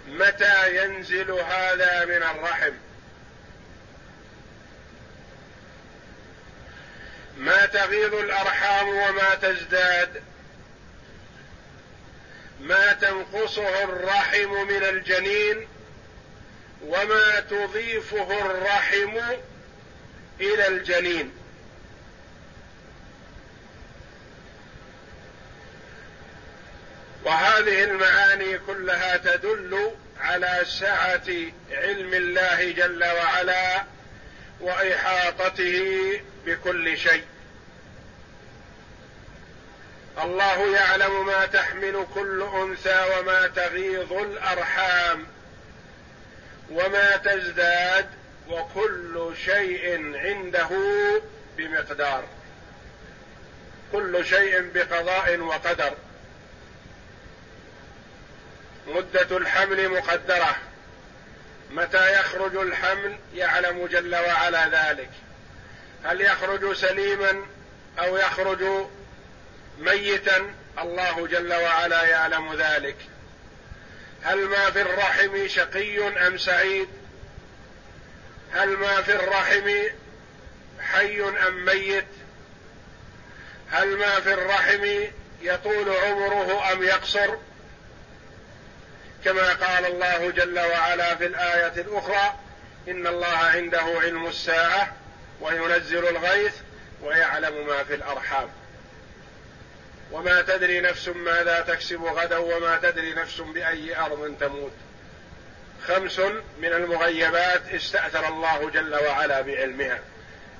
متى 0.07 0.83
ينزل 0.83 1.31
هذا 1.31 2.05
من 2.05 2.23
الرحم؟ 2.23 2.73
ما 7.37 7.65
تغيض 7.65 8.13
الأرحام 8.13 8.87
وما 8.87 9.35
تزداد؟ 9.41 10.23
ما 12.61 12.93
تنقصه 12.93 13.83
الرحم 13.83 14.67
من 14.67 14.83
الجنين 14.83 15.67
وما 16.85 17.39
تضيفه 17.39 18.45
الرحم 18.45 19.17
إلى 20.41 20.67
الجنين. 20.67 21.31
وهذه 27.23 27.83
المعاني 27.83 28.57
كلها 28.57 29.17
تدل 29.17 29.91
على 30.19 30.61
سعة 30.65 31.27
علم 31.71 32.13
الله 32.13 32.71
جل 32.71 33.03
وعلا 33.03 33.83
وإحاطته 34.61 36.21
بكل 36.45 36.97
شيء. 36.97 37.23
الله 40.23 40.75
يعلم 40.75 41.25
ما 41.25 41.45
تحمل 41.45 42.07
كل 42.13 42.47
أنثى 42.53 43.05
وما 43.19 43.47
تغيض 43.47 44.13
الأرحام 44.13 45.27
وما 46.71 47.17
تزداد 47.17 48.09
وكل 48.49 49.33
شيء 49.45 50.15
عنده 50.17 50.69
بمقدار 51.57 52.23
كل 53.91 54.25
شيء 54.25 54.71
بقضاء 54.73 55.39
وقدر 55.39 55.93
مدة 58.87 59.37
الحمل 59.37 59.89
مقدرة 59.89 60.55
متى 61.71 62.19
يخرج 62.19 62.55
الحمل 62.55 63.17
يعلم 63.33 63.85
جل 63.87 64.15
وعلا 64.15 64.67
ذلك 64.67 65.09
هل 66.03 66.21
يخرج 66.21 66.73
سليما 66.73 67.45
أو 67.99 68.17
يخرج 68.17 68.87
ميتا 69.79 70.53
الله 70.79 71.27
جل 71.27 71.53
وعلا 71.53 72.03
يعلم 72.03 72.53
ذلك. 72.53 72.97
هل 74.23 74.45
ما 74.45 74.71
في 74.71 74.81
الرحم 74.81 75.47
شقي 75.47 76.27
أم 76.27 76.37
سعيد؟ 76.37 76.89
هل 78.53 78.77
ما 78.77 79.01
في 79.01 79.15
الرحم 79.15 79.69
حي 80.79 81.21
أم 81.21 81.65
ميت؟ 81.65 82.07
هل 83.71 83.97
ما 83.97 84.19
في 84.19 84.33
الرحم 84.33 84.85
يطول 85.41 85.89
عمره 85.89 86.71
أم 86.71 86.83
يقصر؟ 86.83 87.35
كما 89.25 89.53
قال 89.53 89.85
الله 89.85 90.31
جل 90.31 90.59
وعلا 90.59 91.15
في 91.15 91.25
الآية 91.25 91.81
الأخرى 91.81 92.35
إن 92.87 93.07
الله 93.07 93.37
عنده 93.37 93.81
علم 93.81 94.27
الساعة 94.27 94.95
وينزل 95.41 96.07
الغيث 96.07 96.53
ويعلم 97.01 97.67
ما 97.67 97.83
في 97.83 97.93
الأرحام. 97.93 98.49
وما 100.11 100.41
تدري 100.41 100.81
نفس 100.81 101.07
ماذا 101.07 101.61
تكسب 101.61 102.03
غدا 102.03 102.37
وما 102.37 102.77
تدري 102.77 103.13
نفس 103.13 103.41
بأي 103.41 103.97
أرض 103.97 104.35
تموت. 104.39 104.71
خمس 105.87 106.19
من 106.59 106.73
المغيبات 106.73 107.61
استأثر 107.69 108.27
الله 108.27 108.69
جل 108.69 108.95
وعلا 108.95 109.41
بعلمها 109.41 109.99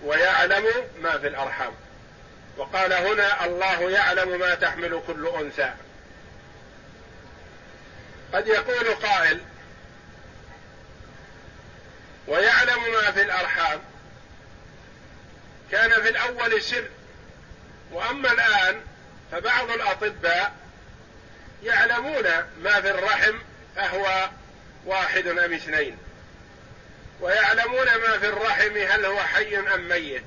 ويعلم 0.04 0.66
ما 1.02 1.18
في 1.18 1.28
الأرحام. 1.28 1.74
وقال 2.58 2.94
هنا 2.94 3.46
الله 3.46 3.92
يعلم 3.92 4.40
ما 4.40 4.56
تحمل 4.56 5.02
كل 5.08 5.28
أنثى. 5.28 5.74
قد 8.34 8.48
يقول 8.48 8.96
قائل 8.96 9.42
ويعلم 12.28 12.94
ما 12.94 13.12
في 13.12 13.22
الأرحام. 13.22 13.80
كان 15.72 15.90
في 15.90 16.10
الأول 16.10 16.62
سر 16.62 16.86
وأما 17.92 18.32
الآن 18.32 18.82
فبعض 19.32 19.72
الأطباء 19.72 20.56
يعلمون 21.64 22.24
ما 22.64 22.82
في 22.82 22.90
الرحم 22.90 23.40
فهو 23.76 24.30
واحد 24.86 25.28
أم 25.28 25.54
اثنين. 25.54 25.98
ويعلمون 27.22 27.86
ما 27.86 28.18
في 28.18 28.30
الرحم 28.30 28.78
هل 28.78 29.06
هو 29.06 29.20
حي 29.20 29.58
أم 29.58 29.88
ميت. 29.88 30.24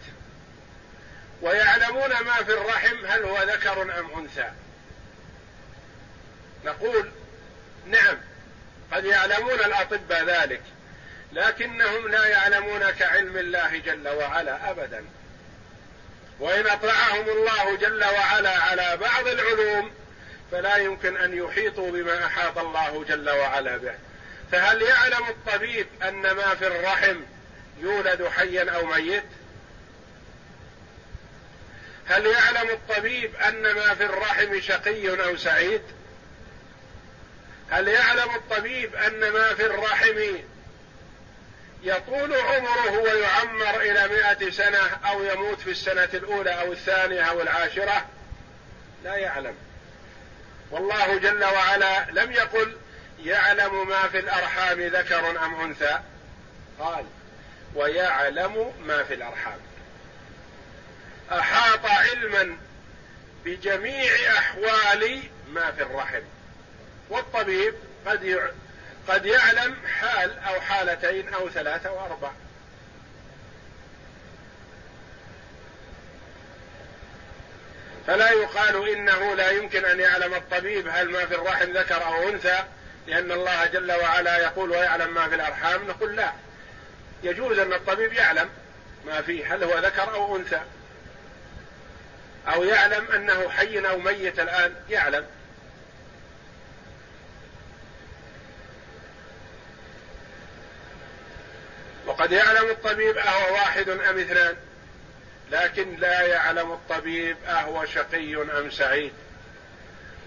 ويعلمون 1.42 2.10
ما 2.10 2.34
في 2.34 2.52
الرحم 2.52 3.06
هل 3.06 3.22
هو 3.22 3.42
ذكر 3.42 3.82
أم 3.82 4.10
أنثى. 4.18 4.50
نقول 6.64 7.10
نعم 7.86 8.16
قد 8.92 9.04
يعلمون 9.04 9.60
الأطباء 9.60 10.24
ذلك 10.24 10.62
لكنهم 11.32 12.08
لا 12.08 12.26
يعلمون 12.26 12.90
كعلم 12.90 13.36
الله 13.36 13.78
جل 13.78 14.08
وعلا 14.08 14.70
ابدا. 14.70 15.04
وإن 16.40 16.66
أطلعهم 16.66 17.28
الله 17.28 17.76
جل 17.76 18.04
وعلا 18.04 18.58
على 18.58 18.96
بعض 18.96 19.26
العلوم 19.26 19.92
فلا 20.52 20.76
يمكن 20.76 21.16
أن 21.16 21.38
يحيطوا 21.38 21.90
بما 21.90 22.26
أحاط 22.26 22.58
الله 22.58 23.04
جل 23.08 23.30
وعلا 23.30 23.76
به. 23.76 23.94
فهل 24.52 24.82
يعلم 24.82 25.24
الطبيب 25.28 25.86
أن 26.02 26.22
ما 26.22 26.54
في 26.54 26.66
الرحم 26.66 27.16
يولد 27.80 28.28
حيا 28.28 28.70
أو 28.70 28.86
ميت؟ 28.86 29.24
هل 32.06 32.26
يعلم 32.26 32.70
الطبيب 32.70 33.34
أن 33.34 33.62
ما 33.62 33.94
في 33.94 34.04
الرحم 34.04 34.60
شقي 34.60 35.24
أو 35.24 35.36
سعيد؟ 35.36 35.82
هل 37.70 37.88
يعلم 37.88 38.34
الطبيب 38.34 38.94
أن 38.94 39.30
ما 39.30 39.54
في 39.54 39.66
الرحم 39.66 40.36
يطول 41.82 42.34
عمره 42.34 42.98
ويعمر 42.98 43.80
إلى 43.80 44.08
مائة 44.08 44.50
سنة 44.50 44.98
أو 45.10 45.24
يموت 45.24 45.60
في 45.60 45.70
السنة 45.70 46.08
الأولى 46.14 46.60
أو 46.60 46.72
الثانية 46.72 47.22
أو 47.22 47.40
العاشرة 47.40 48.06
لا 49.04 49.16
يعلم. 49.16 49.54
والله 50.70 51.18
جل 51.18 51.44
وعلا 51.44 52.10
لم 52.10 52.32
يقل 52.32 52.76
يعلم 53.24 53.88
ما 53.88 54.08
في 54.08 54.18
الأرحام 54.18 54.80
ذكر 54.80 55.30
أم 55.44 55.60
أنثى. 55.60 56.00
قال 56.78 57.04
ويعلم 57.74 58.72
ما 58.86 59.02
في 59.02 59.14
الأرحام. 59.14 59.58
أحاط 61.32 61.86
علما 61.86 62.56
بجميع 63.44 64.12
أحوال 64.38 65.22
ما 65.52 65.70
في 65.72 65.82
الرحم. 65.82 66.22
والطبيب 67.10 67.74
قد 68.06 68.24
قد 69.10 69.26
يعلم 69.26 69.76
حال 70.00 70.38
أو 70.38 70.60
حالتين 70.60 71.34
أو 71.34 71.48
ثلاثة 71.48 71.88
أو 71.88 72.06
أربع 72.06 72.30
فلا 78.06 78.30
يقال 78.30 78.88
إنه 78.88 79.34
لا 79.34 79.50
يمكن 79.50 79.84
أن 79.84 80.00
يعلم 80.00 80.34
الطبيب 80.34 80.88
هل 80.88 81.10
ما 81.10 81.26
في 81.26 81.34
الرحم 81.34 81.72
ذكر 81.72 82.04
أو 82.04 82.28
أنثى 82.28 82.64
لأن 83.06 83.32
الله 83.32 83.66
جل 83.66 83.92
وعلا 83.92 84.38
يقول 84.38 84.70
ويعلم 84.70 85.14
ما 85.14 85.28
في 85.28 85.34
الأرحام 85.34 85.88
نقول 85.88 86.16
لا. 86.16 86.32
يجوز 87.22 87.58
أن 87.58 87.72
الطبيب 87.72 88.12
يعلم 88.12 88.48
ما 89.06 89.22
فيه 89.22 89.54
هل 89.54 89.64
هو 89.64 89.78
ذكر 89.78 90.14
أو 90.14 90.36
أنثى. 90.36 90.60
أو 92.54 92.64
يعلم 92.64 93.06
أنه 93.14 93.48
حي 93.48 93.78
أو 93.78 93.98
ميت 93.98 94.40
الآن 94.40 94.74
يعلم. 94.90 95.26
وقد 102.20 102.32
يعلم 102.32 102.70
الطبيب 102.70 103.16
أهو 103.18 103.54
واحد 103.54 103.88
أم 103.88 104.18
اثنان 104.18 104.56
لكن 105.50 105.96
لا 105.96 106.20
يعلم 106.20 106.72
الطبيب 106.72 107.36
أهو 107.48 107.84
شقي 107.84 108.34
أم 108.36 108.70
سعيد. 108.70 109.12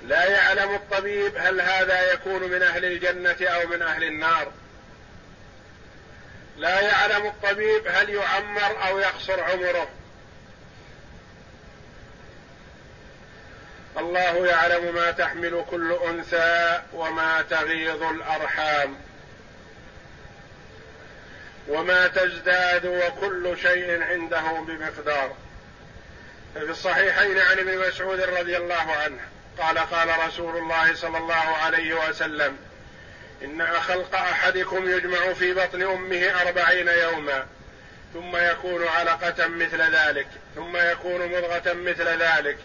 لا 0.07 0.25
يعلم 0.25 0.75
الطبيب 0.75 1.37
هل 1.37 1.61
هذا 1.61 2.13
يكون 2.13 2.43
من 2.43 2.63
أهل 2.63 2.85
الجنة 2.85 3.37
أو 3.41 3.67
من 3.67 3.81
أهل 3.81 4.03
النار. 4.03 4.51
لا 6.57 6.81
يعلم 6.81 7.25
الطبيب 7.25 7.87
هل 7.87 8.09
يعمر 8.09 8.87
أو 8.87 8.99
يقصر 8.99 9.43
عمره. 9.43 9.89
الله 13.97 14.47
يعلم 14.47 14.95
ما 14.95 15.11
تحمل 15.11 15.65
كل 15.71 15.97
أنثى 16.07 16.81
وما 16.93 17.41
تغيض 17.41 18.03
الأرحام. 18.03 18.95
وما 21.67 22.07
تزداد 22.07 22.85
وكل 22.85 23.57
شيء 23.61 24.03
عنده 24.03 24.41
بمقدار. 24.67 25.35
ففي 26.55 26.71
الصحيحين 26.71 27.39
عن 27.39 27.59
ابن 27.59 27.87
مسعود 27.87 28.21
رضي 28.21 28.57
الله 28.57 28.91
عنه 29.03 29.19
قال 29.57 29.77
قال 29.77 30.27
رسول 30.27 30.57
الله 30.57 30.95
صلى 30.95 31.17
الله 31.17 31.33
عليه 31.33 32.09
وسلم 32.09 32.57
إن 33.43 33.65
خلق 33.79 34.15
أحدكم 34.15 34.89
يجمع 34.89 35.33
في 35.33 35.53
بطن 35.53 35.81
أمه 35.81 36.41
أربعين 36.41 36.87
يوما 36.87 37.45
ثم 38.13 38.37
يكون 38.37 38.87
علقة 38.87 39.47
مثل 39.47 39.81
ذلك 39.81 40.27
ثم 40.55 40.77
يكون 40.77 41.27
مضغة 41.27 41.73
مثل 41.73 42.07
ذلك 42.07 42.57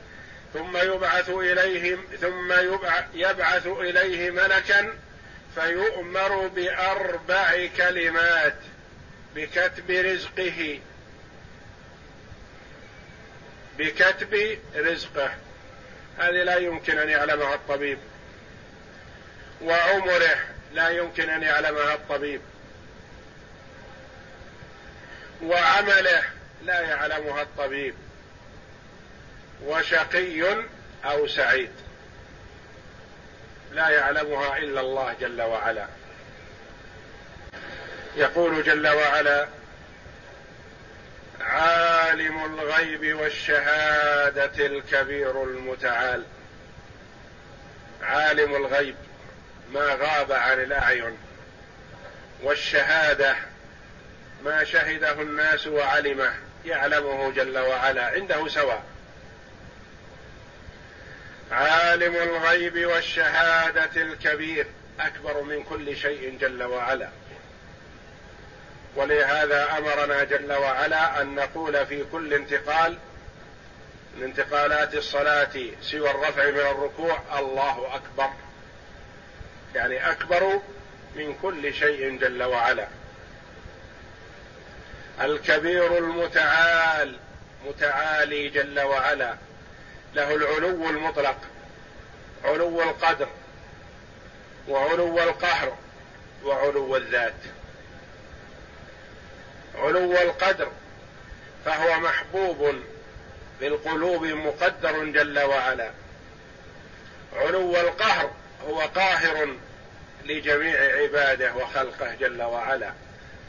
ثم 0.55 0.76
يبعث 0.76 1.30
إليه 1.30 1.96
ثم 2.20 2.53
يبعث 3.14 3.66
إليه 3.66 4.30
ملكا 4.30 4.94
فيؤمر 5.55 6.46
بأربع 6.46 7.66
كلمات. 7.76 8.57
بكتب 9.35 9.91
رزقه. 9.91 10.81
بكتب 13.79 14.59
رزقه. 14.76 15.35
هذه 16.18 16.43
لا 16.43 16.57
يمكن 16.57 16.99
أن 16.99 17.09
يعلمها 17.09 17.55
الطبيب. 17.55 17.99
وعمره 19.62 20.39
لا 20.72 20.89
يمكن 20.89 21.31
أن 21.31 21.43
يعلمها 21.43 21.95
الطبيب. 21.95 22.41
وعمله 25.43 26.22
لا 26.64 26.81
يعلمها 26.81 27.43
الطبيب. 27.43 27.95
وشقي 29.64 30.66
أو 31.05 31.26
سعيد. 31.26 31.70
لا 33.72 33.89
يعلمها 33.89 34.57
إلا 34.59 34.81
الله 34.81 35.12
جل 35.20 35.43
وعلا. 35.43 35.87
يقول 38.18 38.62
جل 38.62 38.88
وعلا 38.88 39.48
عالم 41.40 42.44
الغيب 42.44 43.16
والشهادة 43.20 44.66
الكبير 44.66 45.42
المتعال. 45.42 46.24
عالم 48.02 48.56
الغيب 48.56 48.94
ما 49.72 49.96
غاب 50.00 50.32
عن 50.32 50.60
الأعين. 50.60 51.18
والشهادة 52.42 53.36
ما 54.44 54.64
شهده 54.64 55.12
الناس 55.12 55.66
وعلمه 55.66 56.34
يعلمه 56.64 57.32
جل 57.32 57.58
وعلا 57.58 58.06
عنده 58.06 58.48
سواء 58.48 58.82
عالم 61.52 62.14
الغيب 62.16 62.86
والشهادة 62.86 64.02
الكبير 64.02 64.66
أكبر 65.00 65.42
من 65.42 65.62
كل 65.62 65.96
شيء 65.96 66.38
جل 66.40 66.62
وعلا. 66.62 67.08
ولهذا 68.99 69.78
أمرنا 69.78 70.24
جل 70.24 70.53
وعلا 70.53 71.22
أن 71.22 71.34
نقول 71.34 71.86
في 71.86 72.05
كل 72.12 72.34
انتقال 72.34 72.99
من 74.16 74.24
انتقالات 74.24 74.94
الصلاة 74.94 75.51
سوى 75.82 76.11
الرفع 76.11 76.51
من 76.51 76.61
الركوع 76.61 77.18
الله 77.38 77.94
أكبر. 77.94 78.30
يعني 79.74 80.11
أكبر 80.11 80.61
من 81.16 81.34
كل 81.42 81.74
شيء 81.74 82.18
جل 82.18 82.42
وعلا. 82.42 82.88
الكبير 85.20 85.99
المتعال 85.99 87.16
متعالي 87.66 88.49
جل 88.49 88.80
وعلا. 88.80 89.36
له 90.14 90.34
العلو 90.34 90.90
المطلق 90.90 91.36
علو 92.44 92.82
القدر 92.82 93.28
وعلو 94.68 95.18
القهر 95.18 95.76
وعلو 96.44 96.96
الذات. 96.96 97.57
علو 99.79 100.12
القدر 100.12 100.72
فهو 101.64 102.01
محبوب 102.01 102.74
بالقلوب 103.61 104.24
مقدر 104.24 105.05
جل 105.05 105.39
وعلا. 105.39 105.91
علو 107.37 107.76
القهر 107.76 108.31
هو 108.68 108.81
قاهر 108.81 109.57
لجميع 110.24 110.81
عباده 110.81 111.55
وخلقه 111.55 112.14
جل 112.14 112.43
وعلا. 112.43 112.93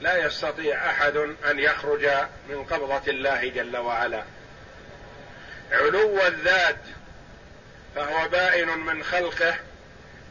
لا 0.01 0.25
يستطيع 0.25 0.89
أحد 0.89 1.17
أن 1.49 1.59
يخرج 1.59 2.09
من 2.49 2.63
قبضة 2.63 3.11
الله 3.11 3.49
جل 3.49 3.77
وعلا. 3.77 4.23
علو 5.71 6.27
الذات 6.27 6.79
فهو 7.95 8.27
بائن 8.27 8.67
من 8.67 9.03
خلقه 9.03 9.55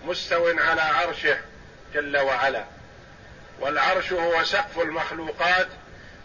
مستو 0.04 0.48
على 0.58 0.80
عرشه 0.80 1.38
جل 1.94 2.16
وعلا. 2.18 2.64
والعرش 3.60 4.12
هو 4.12 4.44
سقف 4.44 4.78
المخلوقات 4.78 5.68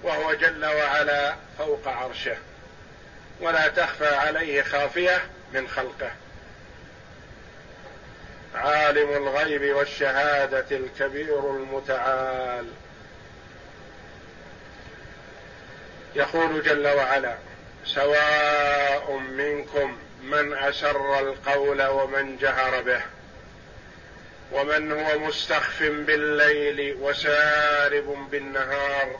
وهو 0.03 0.33
جل 0.33 0.65
وعلا 0.65 1.35
فوق 1.57 1.87
عرشه. 1.87 2.37
ولا 3.41 3.67
تخفى 3.67 4.15
عليه 4.15 4.61
خافية 4.61 5.21
من 5.53 5.67
خلقه. 5.67 6.11
عالم 8.55 9.09
الغيب 9.09 9.75
والشهادة 9.75 10.65
الكبير 10.71 11.55
المتعال. 11.55 12.65
يقول 16.15 16.63
جل 16.63 16.87
وعلا 16.87 17.35
سواء 17.85 19.17
منكم 19.17 19.97
من 20.23 20.53
أسر 20.53 21.19
القول 21.19 21.83
ومن 21.83 22.37
جهر 22.37 22.81
به 22.81 23.01
ومن 24.51 24.91
هو 24.91 25.19
مستخف 25.19 25.83
بالليل 25.83 26.97
وسارب 27.01 28.27
بالنهار 28.31 29.19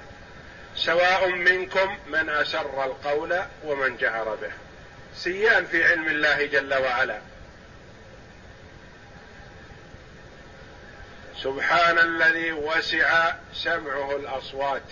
سواء 0.75 1.29
منكم 1.29 1.97
من 2.07 2.29
أسر 2.29 2.83
القول 2.85 3.41
ومن 3.63 3.97
جهر 3.97 4.35
به. 4.35 4.51
سيان 5.15 5.65
في 5.65 5.83
علم 5.83 6.07
الله 6.07 6.45
جل 6.45 6.73
وعلا. 6.73 7.21
سبحان 11.43 11.99
الذي 11.99 12.51
وسع 12.51 13.33
سمعه 13.53 14.15
الأصوات. 14.15 14.83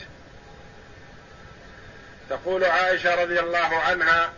تقول 2.29 2.65
عائشة 2.65 3.15
رضي 3.15 3.39
الله 3.39 3.79
عنها 3.79 4.33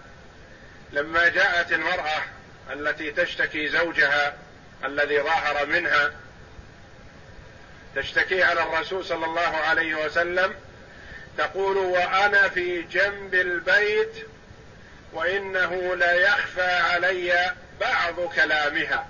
لما 0.93 1.27
جاءت 1.27 1.71
المرأة 1.71 2.21
التي 2.73 3.11
تشتكي 3.11 3.67
زوجها 3.69 4.37
الذي 4.85 5.19
ظاهر 5.19 5.65
منها 5.65 6.11
تشتكي 7.95 8.43
على 8.43 8.63
الرسول 8.63 9.05
صلى 9.05 9.25
الله 9.25 9.41
عليه 9.41 10.05
وسلم 10.05 10.55
تقول 11.37 11.77
وأنا 11.77 12.49
في 12.49 12.81
جنب 12.81 13.33
البيت 13.33 14.13
وإنه 15.13 15.95
لا 15.95 16.13
يخفى 16.13 16.71
علي 16.71 17.53
بعض 17.81 18.19
كلامها. 18.35 19.07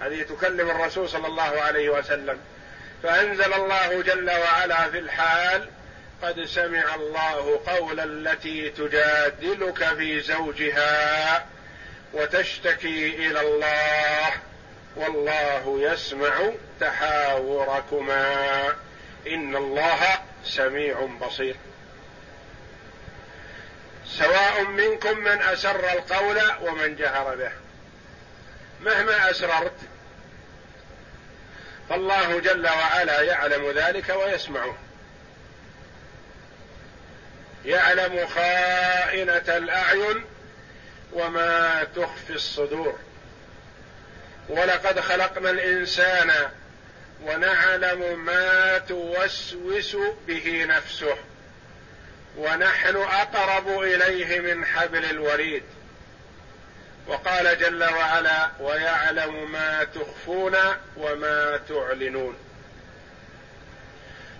هذه 0.00 0.22
تكلم 0.22 0.70
الرسول 0.70 1.08
صلى 1.08 1.26
الله 1.26 1.60
عليه 1.60 1.88
وسلم. 1.88 2.38
فأنزل 3.02 3.52
الله 3.54 4.02
جل 4.02 4.30
وعلا 4.30 4.90
في 4.90 4.98
الحال 4.98 5.68
قد 6.22 6.44
سمع 6.44 6.94
الله 6.94 7.60
قول 7.66 8.00
التي 8.00 8.70
تجادلك 8.70 9.84
في 9.84 10.20
زوجها 10.20 11.46
وتشتكي 12.12 13.26
إلى 13.26 13.40
الله 13.40 14.30
والله 14.96 15.92
يسمع 15.92 16.50
تحاوركما. 16.80 18.74
إن 19.26 19.56
الله 19.56 19.98
سميع 20.44 21.08
بصير. 21.20 21.56
سواء 24.06 24.64
منكم 24.64 25.18
من 25.18 25.42
أسر 25.42 25.92
القول 25.92 26.40
ومن 26.60 26.96
جهر 26.96 27.36
به. 27.36 27.52
مهما 28.80 29.30
أسررت 29.30 29.76
فالله 31.88 32.40
جل 32.40 32.66
وعلا 32.66 33.20
يعلم 33.20 33.70
ذلك 33.70 34.08
ويسمعه 34.08 34.76
يعلم 37.64 38.26
خائنة 38.26 39.56
الأعين 39.56 40.24
وما 41.12 41.84
تخفي 41.96 42.32
الصدور. 42.32 42.98
ولقد 44.48 45.00
خلقنا 45.00 45.50
الإنسان 45.50 46.50
ونعلم 47.24 48.24
ما 48.24 48.78
توسوس 48.78 49.96
به 50.26 50.64
نفسه. 50.64 51.16
ونحن 52.36 52.96
أقرب 52.96 53.68
إليه 53.68 54.40
من 54.40 54.64
حبل 54.64 55.04
الوريد. 55.04 55.62
وقال 57.06 57.58
جل 57.58 57.84
وعلا 57.84 58.50
ويعلم 58.60 59.52
ما 59.52 59.84
تخفون 59.84 60.56
وما 60.96 61.60
تعلنون. 61.68 62.36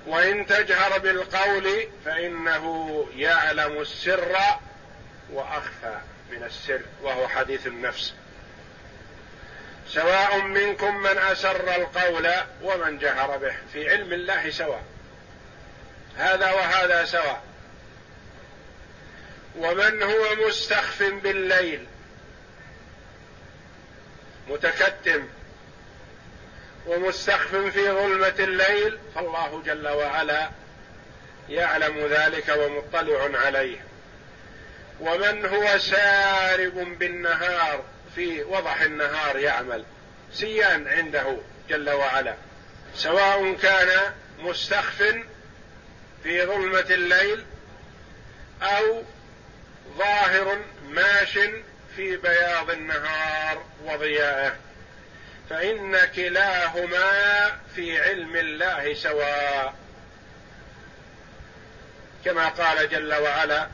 وإن 0.07 0.47
تجهر 0.47 0.99
بالقول 0.99 1.89
فإنه 2.05 3.07
يعلم 3.17 3.81
السر 3.81 4.37
وأخفى 5.33 5.99
من 6.31 6.43
السر 6.43 6.81
وهو 7.03 7.29
حديث 7.29 7.67
النفس. 7.67 8.15
سواء 9.95 10.41
منكم 10.41 10.97
من 10.97 11.19
أسر 11.19 11.77
القول 11.77 12.31
ومن 12.63 12.99
جهر 12.99 13.37
به. 13.37 13.55
في 13.73 13.91
علم 13.91 14.13
الله 14.13 14.51
سواء. 14.51 14.83
هذا 16.17 16.51
وهذا 16.53 17.05
سواء. 17.05 17.43
ومن 19.57 20.03
هو 20.03 20.47
مستخف 20.49 21.03
بالليل. 21.03 21.87
متكتم. 24.49 25.29
ومستخف 26.87 27.55
في 27.57 27.91
ظلمة 27.91 28.35
الليل 28.39 28.99
فالله 29.15 29.63
جل 29.67 29.89
وعلا 29.89 30.51
يعلم 31.49 32.07
ذلك 32.07 32.49
ومطلع 32.59 33.39
عليه. 33.39 33.85
ومن 35.01 35.47
هو 35.47 35.79
سارب 35.79 36.99
بالنهار 36.99 37.85
في 38.15 38.43
وضح 38.43 38.81
النهار 38.81 39.39
يعمل. 39.39 39.85
سيان 40.33 40.89
عنده 40.89 41.37
جل 41.69 41.91
وعلا. 41.91 42.35
سواء 42.95 43.55
كان 43.55 44.13
مستخف 44.39 45.15
في 46.23 46.47
ظلمة 46.47 46.87
الليل 46.91 47.45
أو 48.63 49.03
ظاهر 49.99 50.59
ماش 50.89 51.39
في 51.97 52.17
بياض 52.17 52.71
النهار 52.71 53.65
وضيائه 53.85 54.57
فإن 55.51 55.99
كلاهما 56.17 57.11
في 57.75 58.01
علم 58.01 58.37
الله 58.37 58.95
سواء. 58.95 59.75
كما 62.25 62.49
قال 62.49 62.89
جل 62.89 63.15
وعلا 63.15 63.69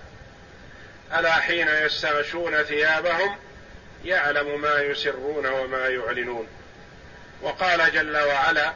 ألا 1.15 1.33
حين 1.33 1.69
يستغشون 1.69 2.63
ثيابهم 2.63 3.37
يعلم 4.05 4.61
ما 4.61 4.81
يسرون 4.81 5.47
وما 5.47 5.89
يعلنون. 5.89 6.49
وقال 7.43 7.93
جل 7.93 8.17
وعلا 8.17 8.73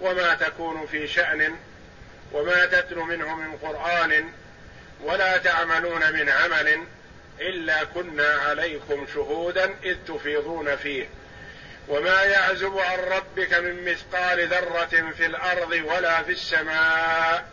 وما 0.00 0.34
تكون 0.34 0.86
في 0.86 1.08
شأن 1.08 1.56
وما 2.32 2.66
تتلو 2.66 3.04
منه 3.04 3.34
من 3.34 3.56
قرآن 3.56 4.32
ولا 5.04 5.36
تعملون 5.38 6.12
من 6.12 6.28
عمل 6.28 6.82
إلا 7.40 7.84
كنا 7.84 8.32
عليكم 8.34 9.06
شهودا 9.14 9.74
إذ 9.84 9.96
تفيضون 10.08 10.76
فيه. 10.76 11.08
وما 11.88 12.22
يعزب 12.22 12.78
عن 12.78 12.98
ربك 12.98 13.54
من 13.54 13.84
مثقال 13.84 14.48
ذرة 14.48 15.12
في 15.16 15.26
الأرض 15.26 15.70
ولا 15.70 16.22
في 16.22 16.32
السماء 16.32 17.48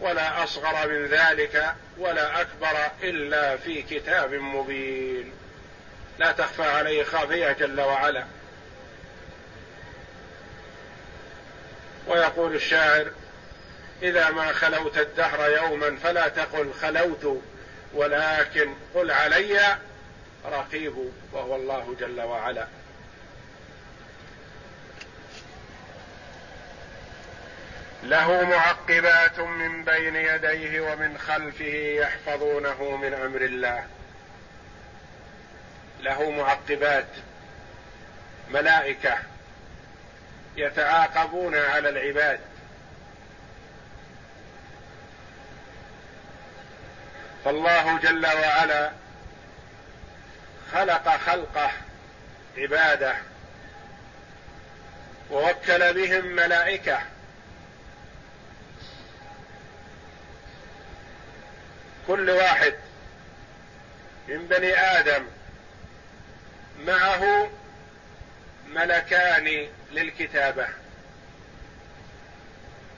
ولا 0.00 0.44
أصغر 0.44 0.88
من 0.88 1.06
ذلك 1.06 1.74
ولا 1.98 2.40
أكبر 2.40 2.90
إلا 3.02 3.56
في 3.56 3.82
كتاب 3.82 4.34
مبين. 4.34 5.32
لا 6.18 6.32
تخفى 6.32 6.62
عليه 6.62 7.04
خافية 7.04 7.52
جل 7.52 7.80
وعلا. 7.80 8.24
ويقول 12.06 12.54
الشاعر 12.54 13.10
إذا 14.02 14.30
ما 14.30 14.52
خلوت 14.52 14.98
الدهر 14.98 15.50
يوما 15.50 15.96
فلا 16.02 16.28
تقل 16.28 16.72
خلوت 16.72 17.42
ولكن 17.94 18.74
قل 18.94 19.10
علي 19.10 19.78
رقيب 20.44 21.12
وهو 21.32 21.56
الله 21.56 21.96
جل 22.00 22.20
وعلا. 22.20 22.66
له 28.02 28.42
معقبات 28.44 29.38
من 29.38 29.84
بين 29.84 30.16
يديه 30.16 30.80
ومن 30.80 31.18
خلفه 31.18 31.96
يحفظونه 31.98 32.96
من 32.96 33.14
أمر 33.14 33.40
الله. 33.40 33.86
له 36.04 36.30
معقبات 36.30 37.06
ملائكة 38.50 39.18
يتعاقبون 40.56 41.54
على 41.54 41.88
العباد. 41.88 42.40
فالله 47.44 47.98
جل 47.98 48.26
وعلا 48.26 48.90
خلق 50.72 51.16
خلقه 51.16 51.70
عباده 52.56 53.14
ووكل 55.30 55.94
بهم 55.94 56.26
ملائكة. 56.26 56.98
كل 62.06 62.30
واحد 62.30 62.74
من 64.28 64.46
بني 64.46 64.78
آدم 64.78 65.26
معه 66.78 67.50
ملكان 68.68 69.68
للكتابة. 69.92 70.68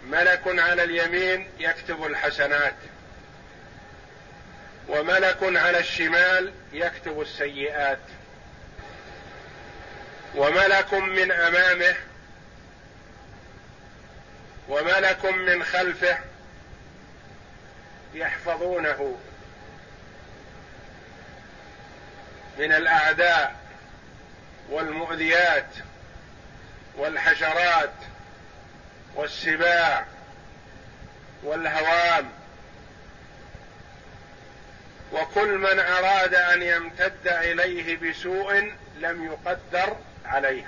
ملك 0.04 0.42
على 0.46 0.84
اليمين 0.84 1.50
يكتب 1.58 2.04
الحسنات 2.06 2.74
وملك 4.88 5.38
على 5.42 5.78
الشمال 5.78 6.52
يكتب 6.72 7.20
السيئات. 7.20 7.98
وملك 10.34 10.94
من 10.94 11.32
أمامه 11.32 11.94
وملك 14.68 15.24
من 15.24 15.64
خلفه 15.64 16.18
يحفظونه. 18.14 19.18
من 22.58 22.72
الأعداء 22.72 23.65
والمؤذيات 24.70 25.68
والحشرات 26.96 27.94
والسباع 29.14 30.06
والهوام 31.42 32.30
وكل 35.12 35.58
من 35.58 35.78
أراد 35.78 36.34
أن 36.34 36.62
يمتد 36.62 37.28
إليه 37.28 37.96
بسوء 37.96 38.72
لم 38.98 39.24
يقدر 39.24 39.96
عليه. 40.24 40.64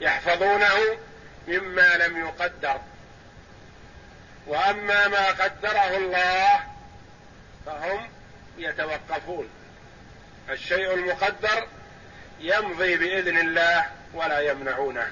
يحفظونه 0.00 0.98
مما 1.48 1.96
لم 1.96 2.18
يقدر. 2.26 2.80
وأما 4.46 5.08
ما 5.08 5.26
قدره 5.30 5.96
الله 5.96 6.60
فهم 7.66 8.08
يتوقفون. 8.58 9.48
الشيء 10.52 10.94
المقدر 10.94 11.66
يمضي 12.40 12.96
بإذن 12.96 13.38
الله 13.38 13.86
ولا 14.14 14.40
يمنعونه. 14.40 15.10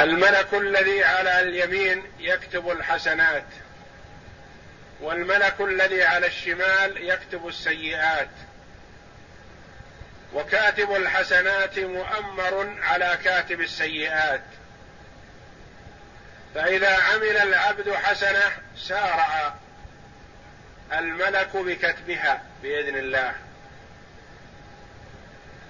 الملك 0.00 0.54
الذي 0.54 1.04
على 1.04 1.40
اليمين 1.40 2.04
يكتب 2.18 2.70
الحسنات 2.70 3.44
والملك 5.00 5.60
الذي 5.60 6.04
على 6.04 6.26
الشمال 6.26 7.08
يكتب 7.08 7.48
السيئات. 7.48 8.30
وكاتب 10.34 10.96
الحسنات 10.96 11.78
مؤمر 11.78 12.76
على 12.82 13.18
كاتب 13.24 13.60
السيئات. 13.60 14.44
فإذا 16.54 17.02
عمل 17.02 17.36
العبد 17.36 17.92
حسنة 17.92 18.52
سارع 18.76 19.54
الملك 20.92 21.56
بكتبها 21.56 22.42
بإذن 22.62 22.96
الله. 22.96 23.34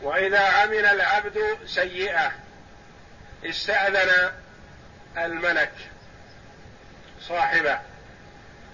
وإذا 0.03 0.40
عمل 0.40 0.86
العبد 0.86 1.59
سيئة 1.66 2.32
استأذن 3.44 4.32
الملك 5.18 5.72
صاحبه. 7.20 7.80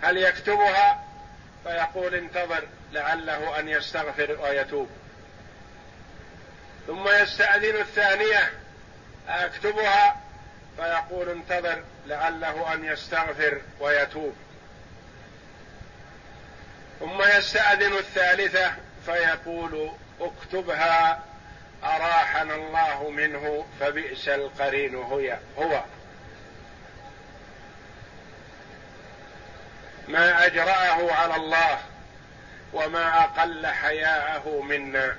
هل 0.02 0.16
يكتبها؟ 0.16 1.04
فيقول 1.64 2.14
انتظر 2.14 2.64
لعله 2.92 3.58
أن 3.58 3.68
يستغفر 3.68 4.38
ويتوب. 4.40 4.88
ثم 6.86 7.08
يستأذن 7.08 7.76
الثانية 7.76 8.52
أكتبها؟ 9.28 10.16
فيقول 10.76 11.28
انتظر 11.28 11.82
لعله 12.06 12.74
أن 12.74 12.84
يستغفر 12.84 13.60
ويتوب. 13.80 14.36
ثم 17.00 17.22
يستأذن 17.22 17.92
الثالثة 17.92 18.72
فيقول 19.06 19.90
اكتبها 20.20 21.22
أراحنا 21.84 22.54
الله 22.54 23.10
منه 23.10 23.66
فبئس 23.80 24.28
القرين 24.28 24.94
هو 24.94 25.38
هو. 25.58 25.82
ما 30.08 30.46
أجرأه 30.46 31.12
على 31.12 31.36
الله 31.36 31.78
وما 32.72 33.20
أقل 33.24 33.66
حياءه 33.66 34.60
منا. 34.62 35.16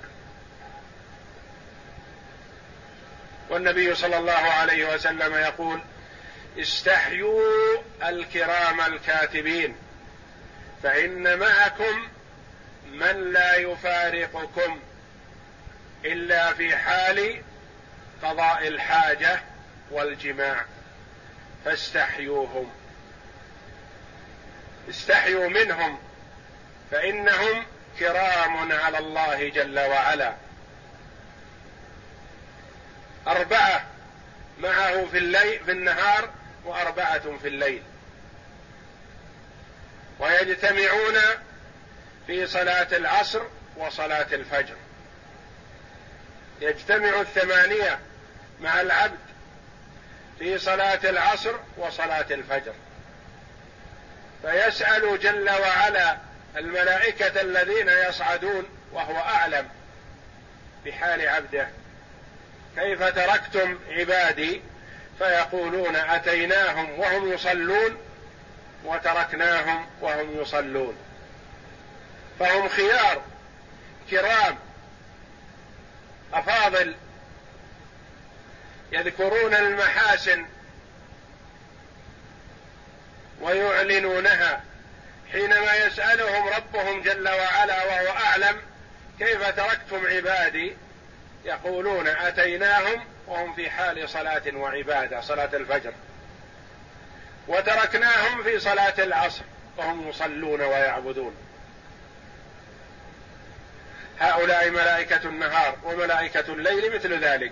والنبي 3.50 3.96
صلى 3.96 4.18
الله 4.18 4.32
عليه 4.32 4.94
وسلم 4.94 5.36
يقول 5.36 5.82
استحيوا 6.60 7.78
الكرام 8.04 8.82
الكاتبين 8.82 9.76
فإن 10.84 11.40
معكم 11.40 12.08
من 12.94 13.34
لا 13.34 13.56
يفارقكم 13.56 14.80
إلا 16.06 16.54
في 16.54 16.76
حال 16.76 17.42
قضاء 18.24 18.68
الحاجة 18.68 19.40
والجماع 19.92 20.66
فاستحيوهم. 21.66 22.72
استحيوا 24.90 25.50
منهم 25.50 26.00
فإنهم 26.92 27.66
كرام 28.00 28.72
على 28.72 28.98
الله 28.98 29.50
جل 29.50 29.80
وعلا. 29.80 30.34
أربعة 33.28 33.86
معه 34.60 35.06
في 35.06 35.18
الليل 35.18 35.60
في 35.66 35.72
النهار 35.72 36.30
وأربعة 36.66 37.38
في 37.42 37.48
الليل. 37.48 37.84
ويجتمعون 40.20 41.18
في 42.28 42.48
صلاة 42.48 42.88
العصر 42.92 43.42
وصلاة 43.78 44.28
الفجر. 44.32 44.76
يجتمع 46.62 47.22
الثمانية 47.22 48.00
مع 48.62 48.82
العبد 48.82 49.20
في 50.40 50.58
صلاة 50.58 51.00
العصر 51.04 51.56
وصلاة 51.78 52.26
الفجر. 52.32 52.74
فيسأل 54.42 55.20
جل 55.20 55.50
وعلا 55.50 56.18
الملائكة 56.58 57.42
الذين 57.42 57.90
يصعدون 57.90 58.66
وهو 58.92 59.18
أعلم 59.18 59.70
بحال 60.86 61.28
عبده. 61.28 61.68
كيف 62.76 63.04
تركتم 63.04 63.80
عبادي؟ 63.90 64.62
فيقولون 65.20 65.96
أتيناهم 65.96 67.00
وهم 67.00 67.34
يصلون 67.34 67.98
وتركناهم 68.86 69.86
وهم 70.02 70.42
يصلون. 70.42 71.07
فهم 72.40 72.70
خيار 72.70 73.22
كرام 74.10 74.58
أفاضل 76.34 76.96
يذكرون 78.92 79.54
المحاسن 79.54 80.46
ويعلنونها. 83.42 84.64
حينما 85.32 85.76
يسألهم 85.76 86.48
ربهم 86.48 87.02
جل 87.02 87.30
وعلا 87.30 87.86
وهو 87.86 88.08
أعلم 88.26 88.58
كيف 89.20 89.48
تركتم 89.48 90.08
عبادي؟ 90.08 90.78
يقولون 91.46 92.08
أتيناهم 92.08 93.06
وهم 93.28 93.54
في 93.54 93.70
حال 93.70 94.10
صلاة 94.10 94.44
وعبادة 94.54 95.22
صلاة 95.22 95.50
الفجر. 95.54 95.94
وتركناهم 97.48 98.44
في 98.44 98.60
صلاة 98.60 98.94
العصر 99.00 99.44
وهم 99.78 100.10
يصلون 100.10 100.62
ويعبدون. 100.62 101.47
هؤلاء 104.20 104.70
ملائكة 104.70 105.30
النهار 105.30 105.76
وملائكة 105.84 106.54
الليل 106.54 106.96
مثل 106.96 107.20
ذلك. 107.20 107.52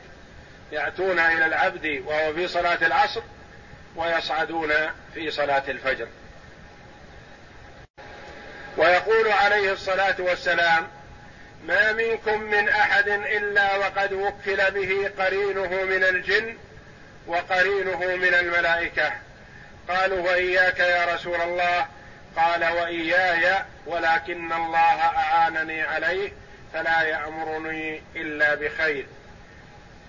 يأتون 0.72 1.20
إلى 1.20 1.46
العبد 1.46 2.04
وهو 2.06 2.34
في 2.34 2.48
صلاة 2.48 2.88
العصر 2.88 3.22
ويصعدون 3.96 4.72
في 5.14 5.32
صلاة 5.32 5.64
الفجر. 5.68 6.08
ويقول 8.78 9.28
عليه 9.28 9.72
الصلاة 9.72 10.16
والسلام 10.20 10.88
ما 11.68 11.94
منكم 11.94 12.42
من 12.42 12.70
أحد 12.70 13.08
إلا 13.08 13.78
وقد 13.78 14.14
وكل 14.14 14.72
به 14.72 15.12
قرينه 15.24 15.84
من 15.84 16.04
الجن 16.04 16.58
وقرينه 17.28 18.00
من 18.16 18.34
الملائكة. 18.34 19.12
قالوا 19.90 20.20
وإياك 20.20 20.80
يا 20.80 21.16
رسول 21.16 21.42
الله؟ 21.42 21.88
قال 22.38 22.64
وإياي 22.64 23.66
ولكن 23.86 24.54
الله 24.54 25.00
أعانني 25.02 25.82
عليه 25.82 26.32
فلا 26.76 27.02
يأمرني 27.02 28.02
إلا 28.16 28.56
بخير. 28.56 29.06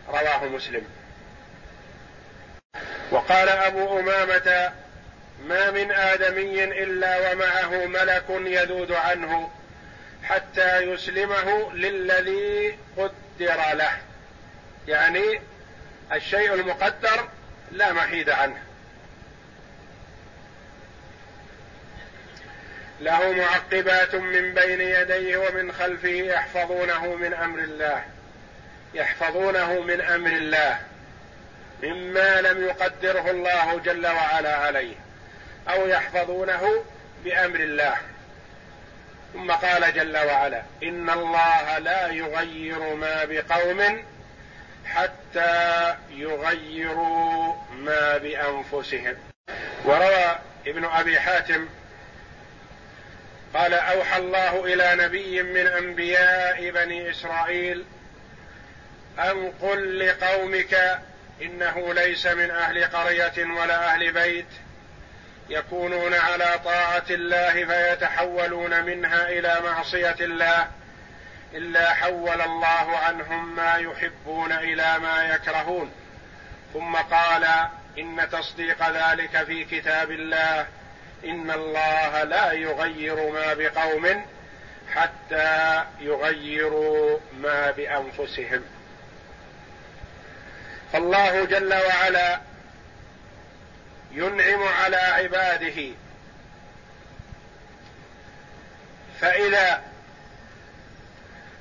رواه 0.08 0.44
مسلم. 0.44 0.86
وقال 3.10 3.48
أبو 3.48 4.00
أمامة 4.00 4.72
ما 5.44 5.70
من 5.70 5.92
آدمي 5.92 6.64
إلا 6.64 7.32
ومعه 7.32 7.86
ملك 7.86 8.24
يذود 8.30 8.92
عنه 8.92 9.50
حتى 10.24 10.78
يسلمه 10.78 11.72
للذي 11.72 12.78
قدر 12.96 13.74
له. 13.74 13.98
يعني 14.88 15.40
الشيء 16.12 16.54
المقدر 16.54 17.28
لا 17.72 17.92
محيد 17.92 18.30
عنه. 18.30 18.65
له 23.00 23.32
معقبات 23.32 24.14
من 24.14 24.54
بين 24.54 24.80
يديه 24.80 25.36
ومن 25.36 25.72
خلفه 25.72 26.08
يحفظونه 26.08 27.14
من 27.14 27.34
أمر 27.34 27.58
الله. 27.58 28.04
يحفظونه 28.94 29.80
من 29.80 30.00
أمر 30.00 30.30
الله. 30.30 30.80
مما 31.82 32.40
لم 32.40 32.64
يقدره 32.64 33.30
الله 33.30 33.80
جل 33.84 34.06
وعلا 34.06 34.56
عليه. 34.56 34.94
أو 35.68 35.86
يحفظونه 35.86 36.84
بأمر 37.24 37.60
الله. 37.60 37.96
ثم 39.32 39.50
قال 39.50 39.94
جل 39.94 40.16
وعلا 40.16 40.62
إن 40.82 41.10
الله 41.10 41.78
لا 41.78 42.06
يغير 42.06 42.94
ما 42.94 43.24
بقوم 43.24 44.04
حتى 44.86 45.94
يغيروا 46.10 47.54
ما 47.78 48.18
بأنفسهم. 48.18 49.16
وروى 49.84 50.38
ابن 50.66 50.84
أبي 50.84 51.20
حاتم 51.20 51.68
قال 53.56 53.74
أوحى 53.74 54.18
الله 54.18 54.64
إلى 54.64 55.04
نبي 55.04 55.42
من 55.42 55.66
أنبياء 55.66 56.70
بني 56.70 57.10
إسرائيل 57.10 57.84
أن 59.18 59.52
قل 59.60 59.98
لقومك 59.98 61.00
إنه 61.42 61.94
ليس 61.94 62.26
من 62.26 62.50
أهل 62.50 62.84
قرية 62.84 63.44
ولا 63.60 63.94
أهل 63.94 64.12
بيت 64.12 64.46
يكونون 65.48 66.14
على 66.14 66.60
طاعة 66.64 67.04
الله 67.10 67.66
فيتحولون 67.66 68.84
منها 68.84 69.28
إلى 69.28 69.60
معصية 69.64 70.16
الله 70.20 70.68
إلا 71.54 71.94
حول 71.94 72.40
الله 72.40 72.96
عنهم 72.98 73.56
ما 73.56 73.76
يحبون 73.76 74.52
إلى 74.52 74.98
ما 74.98 75.24
يكرهون 75.34 75.92
ثم 76.74 76.96
قال 76.96 77.46
إن 77.98 78.28
تصديق 78.32 78.90
ذلك 78.90 79.44
في 79.44 79.64
كتاب 79.64 80.10
الله 80.10 80.66
إن 81.24 81.50
الله 81.50 82.22
لا 82.22 82.52
يغير 82.52 83.30
ما 83.30 83.54
بقوم 83.54 84.26
حتى 84.94 85.84
يغيروا 86.00 87.18
ما 87.32 87.70
بأنفسهم. 87.70 88.64
فالله 90.92 91.44
جل 91.44 91.74
وعلا 91.74 92.40
ينعم 94.12 94.62
على 94.62 94.96
عباده. 94.96 95.92
فإذا 99.20 99.82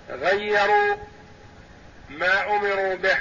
غيروا 0.09 0.95
ما 2.09 2.55
أمروا 2.55 2.95
به 2.95 3.17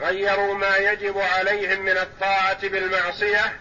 غيروا 0.00 0.54
ما 0.54 0.76
يجب 0.76 1.18
عليهم 1.18 1.80
من 1.80 1.96
الطاعة 1.96 2.68
بالمعصية 2.68 3.52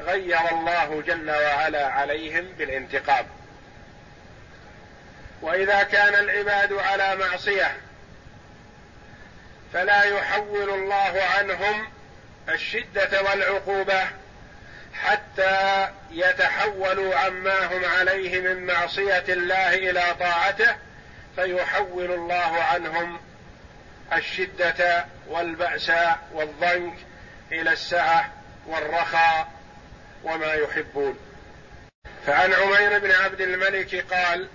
غير 0.00 0.38
الله 0.52 1.02
جل 1.06 1.30
وعلا 1.30 1.86
عليهم 1.86 2.44
بالانتقام. 2.58 3.26
وإذا 5.42 5.82
كان 5.82 6.14
العباد 6.14 6.72
على 6.72 7.16
معصية 7.16 7.76
فلا 9.72 10.02
يحول 10.02 10.70
الله 10.70 11.22
عنهم 11.38 11.88
الشدة 12.48 13.22
والعقوبة 13.22 14.02
حتى 14.94 15.88
يتحولوا 16.10 17.16
عما 17.16 17.66
هم 17.66 17.84
عليه 17.84 18.40
من 18.40 18.66
معصية 18.66 19.24
الله 19.28 19.74
إلى 19.74 20.02
طاعته 20.20 20.76
فيحول 21.36 22.12
الله 22.12 22.62
عنهم 22.62 23.20
الشدة 24.12 25.06
والبأس 25.28 25.92
والضنك 26.32 26.96
إلى 27.52 27.72
السعة 27.72 28.32
والرخاء 28.66 29.48
وما 30.24 30.54
يحبون. 30.54 31.18
فعن 32.26 32.52
عمير 32.52 32.98
بن 32.98 33.10
عبد 33.10 33.40
الملك 33.40 34.04
قال 34.14 34.48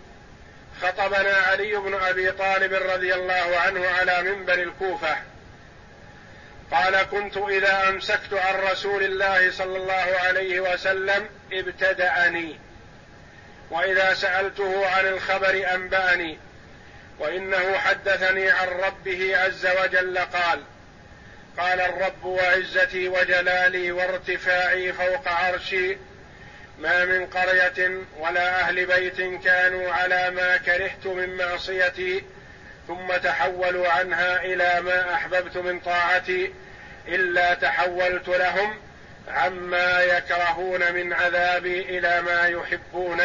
خطبنا 0.82 1.34
علي 1.34 1.76
بن 1.76 1.94
أبي 1.94 2.32
طالب 2.32 2.74
رضي 2.74 3.14
الله 3.14 3.58
عنه 3.58 3.88
على 3.88 4.24
منبر 4.24 4.54
الكوفة. 4.54 5.18
قال 6.72 7.02
كنت 7.02 7.38
إذا 7.38 7.90
أمسكت 7.90 8.34
عن 8.34 8.56
رسول 8.56 9.04
الله 9.04 9.52
صلى 9.52 9.78
الله 9.78 10.18
عليه 10.24 10.60
وسلم 10.60 11.30
ابتدأني. 11.54 12.60
وإذا 13.72 14.14
سألته 14.14 14.90
عن 14.90 15.06
الخبر 15.08 15.74
أنبأني. 15.74 16.38
وإنه 17.20 17.78
حدثني 17.78 18.52
عن 18.52 18.68
ربه 18.68 19.38
عز 19.38 19.68
وجل 19.68 20.18
قال 20.18 20.64
قال 21.58 21.82
الرب 21.82 22.26
وعزتي 22.26 23.08
وجلالي 23.08 23.92
وارتفاعي 23.92 24.94
فوق 24.94 25.28
عرشي. 25.28 25.98
ما 26.80 27.06
من 27.06 27.26
قرية 27.26 28.04
ولا 28.20 28.62
أهل 28.62 28.86
بيت 28.86 29.44
كانوا 29.44 29.94
على 29.94 30.32
ما 30.32 30.58
كرهت 30.58 31.08
من 31.08 31.38
معصيتي 31.38 32.24
ثم 32.88 33.18
تحولوا 33.24 33.90
عنها 33.90 34.42
إلى 34.42 34.82
ما 34.82 35.14
أحببت 35.14 35.58
من 35.58 35.80
طاعتي 35.80 36.54
إلا 37.08 37.54
تحولت 37.54 38.28
لهم 38.28 38.80
عما 39.28 40.02
يكرهون 40.04 40.94
من 40.94 41.14
عذابي 41.14 41.82
إلى 41.98 42.22
ما 42.22 42.48
يحبون 42.48 43.22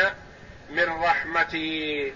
من 0.71 1.03
رحمتي. 1.03 2.13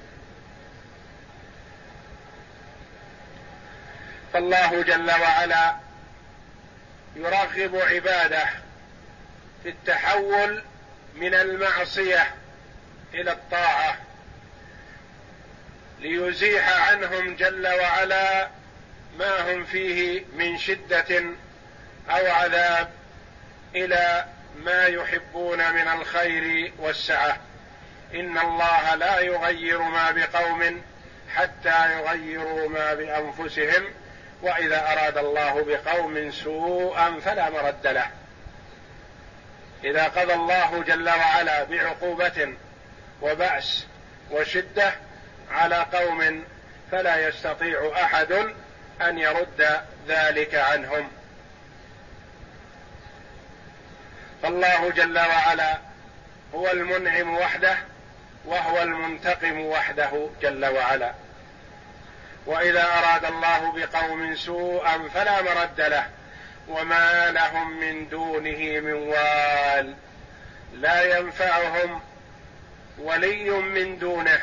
فالله 4.33 4.83
جل 4.83 5.11
وعلا 5.11 5.75
يرغب 7.17 7.77
عباده 7.77 8.49
في 9.63 9.69
التحول 9.69 10.63
من 11.15 11.35
المعصية 11.35 12.35
إلى 13.15 13.33
الطاعة 13.33 13.99
ليزيح 16.01 16.91
عنهم 16.91 17.37
جل 17.37 17.67
وعلا 17.67 18.49
ما 19.19 19.53
هم 19.53 19.65
فيه 19.65 20.25
من 20.35 20.59
شدة 20.59 21.25
أو 22.11 22.27
عذاب 22.27 22.91
إلى 23.75 24.27
ما 24.57 24.87
يحبون 24.87 25.73
من 25.73 25.89
الخير 25.89 26.73
والسعة. 26.79 27.39
إن 28.15 28.39
الله 28.39 28.95
لا 28.95 29.21
يغير 29.21 29.83
ما 29.83 30.11
بقوم 30.11 30.83
حتى 31.35 31.93
يغيروا 31.93 32.69
ما 32.69 32.95
بأنفسهم. 32.95 33.85
وإذا 34.43 34.93
أراد 34.93 35.19
الله 35.19 35.65
بقوم 35.65 36.31
سوءا 36.31 37.21
فلا 37.25 37.51
مرد 37.51 37.87
له. 37.87 38.11
إذا 39.85 40.05
قضى 40.05 40.35
الله 40.35 40.83
جل 40.83 41.09
وعلا 41.09 41.65
بعقوبة 41.65 42.55
وبأس 43.23 43.87
وشدة 44.31 44.93
على 45.51 45.87
قوم 45.93 46.45
فلا 46.93 47.29
يستطيع 47.29 47.93
أحد 48.03 48.33
أن 49.03 49.19
يرد 49.19 49.81
ذلك 50.09 50.55
عنهم. 50.55 51.11
فالله 54.43 54.91
جل 54.91 55.19
وعلا 55.19 55.79
هو 56.55 56.71
المنعم 56.71 57.37
وحده 57.37 57.77
وهو 58.45 58.83
المنتقم 58.83 59.61
وحده 59.61 60.29
جل 60.43 60.67
وعلا. 60.67 61.13
وإذا 62.49 62.85
أراد 62.85 63.25
الله 63.25 63.73
بقوم 63.73 64.37
سوءا 64.37 65.09
فلا 65.15 65.43
مرد 65.43 65.81
له. 65.81 66.07
وما 66.69 67.31
لهم 67.31 67.81
من 67.81 68.09
دونه 68.09 68.81
من 68.81 68.93
وال. 68.93 69.95
لا 70.75 71.19
ينفعهم 71.19 72.01
ولي 72.99 73.51
من 73.51 73.99
دونه. 73.99 74.41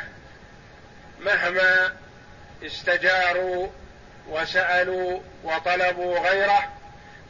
مهما 1.19 1.93
استجاروا 2.65 3.67
وسألوا 4.29 5.19
وطلبوا 5.43 6.19
غيره 6.19 6.71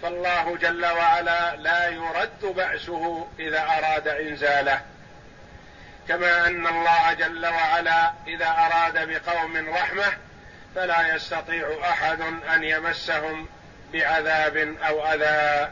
فالله 0.02 0.58
جل 0.58 0.86
وعلا 0.86 1.56
لا 1.56 1.88
يرد 1.88 2.46
بأسه 2.56 3.28
إذا 3.40 3.62
أراد 3.62 4.08
إنزاله. 4.08 4.82
كما 6.08 6.48
أن 6.48 6.68
الله 6.68 7.14
جل 7.14 7.46
وعلا 7.46 8.14
إذا 8.28 8.48
أراد 8.48 9.10
بقوم 9.10 9.70
رحمة 9.70 10.25
فلا 10.76 11.16
يستطيع 11.16 11.70
أحد 11.82 12.22
أن 12.56 12.64
يمسهم 12.64 13.48
بعذاب 13.94 14.76
أو 14.88 15.06
أذى. 15.06 15.72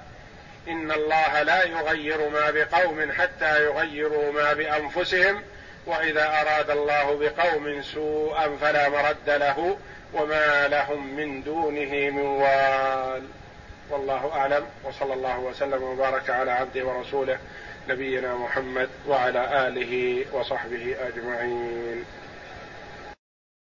إن 0.68 0.92
الله 0.92 1.42
لا 1.42 1.64
يغير 1.64 2.30
ما 2.30 2.52
بقوم 2.52 3.12
حتى 3.12 3.64
يغيروا 3.66 4.32
ما 4.32 4.54
بأنفسهم 4.54 5.44
وإذا 5.86 6.42
أراد 6.42 6.70
الله 6.70 7.18
بقوم 7.18 7.82
سوءا 7.82 8.58
فلا 8.62 8.90
مرد 8.90 9.30
له 9.30 9.78
وما 10.14 10.68
لهم 10.68 11.16
من 11.16 11.44
دونه 11.44 12.12
من 12.12 12.26
وال. 12.26 13.24
والله 13.90 14.32
أعلم 14.36 14.66
وصلى 14.84 15.14
الله 15.14 15.40
وسلم 15.40 15.84
وبارك 15.84 16.30
على 16.30 16.52
عبده 16.52 16.86
ورسوله 16.86 17.38
نبينا 17.90 18.36
محمد 18.36 18.90
وعلى 19.08 19.68
آله 19.68 20.26
وصحبه 20.32 20.96
أجمعين. 21.08 22.06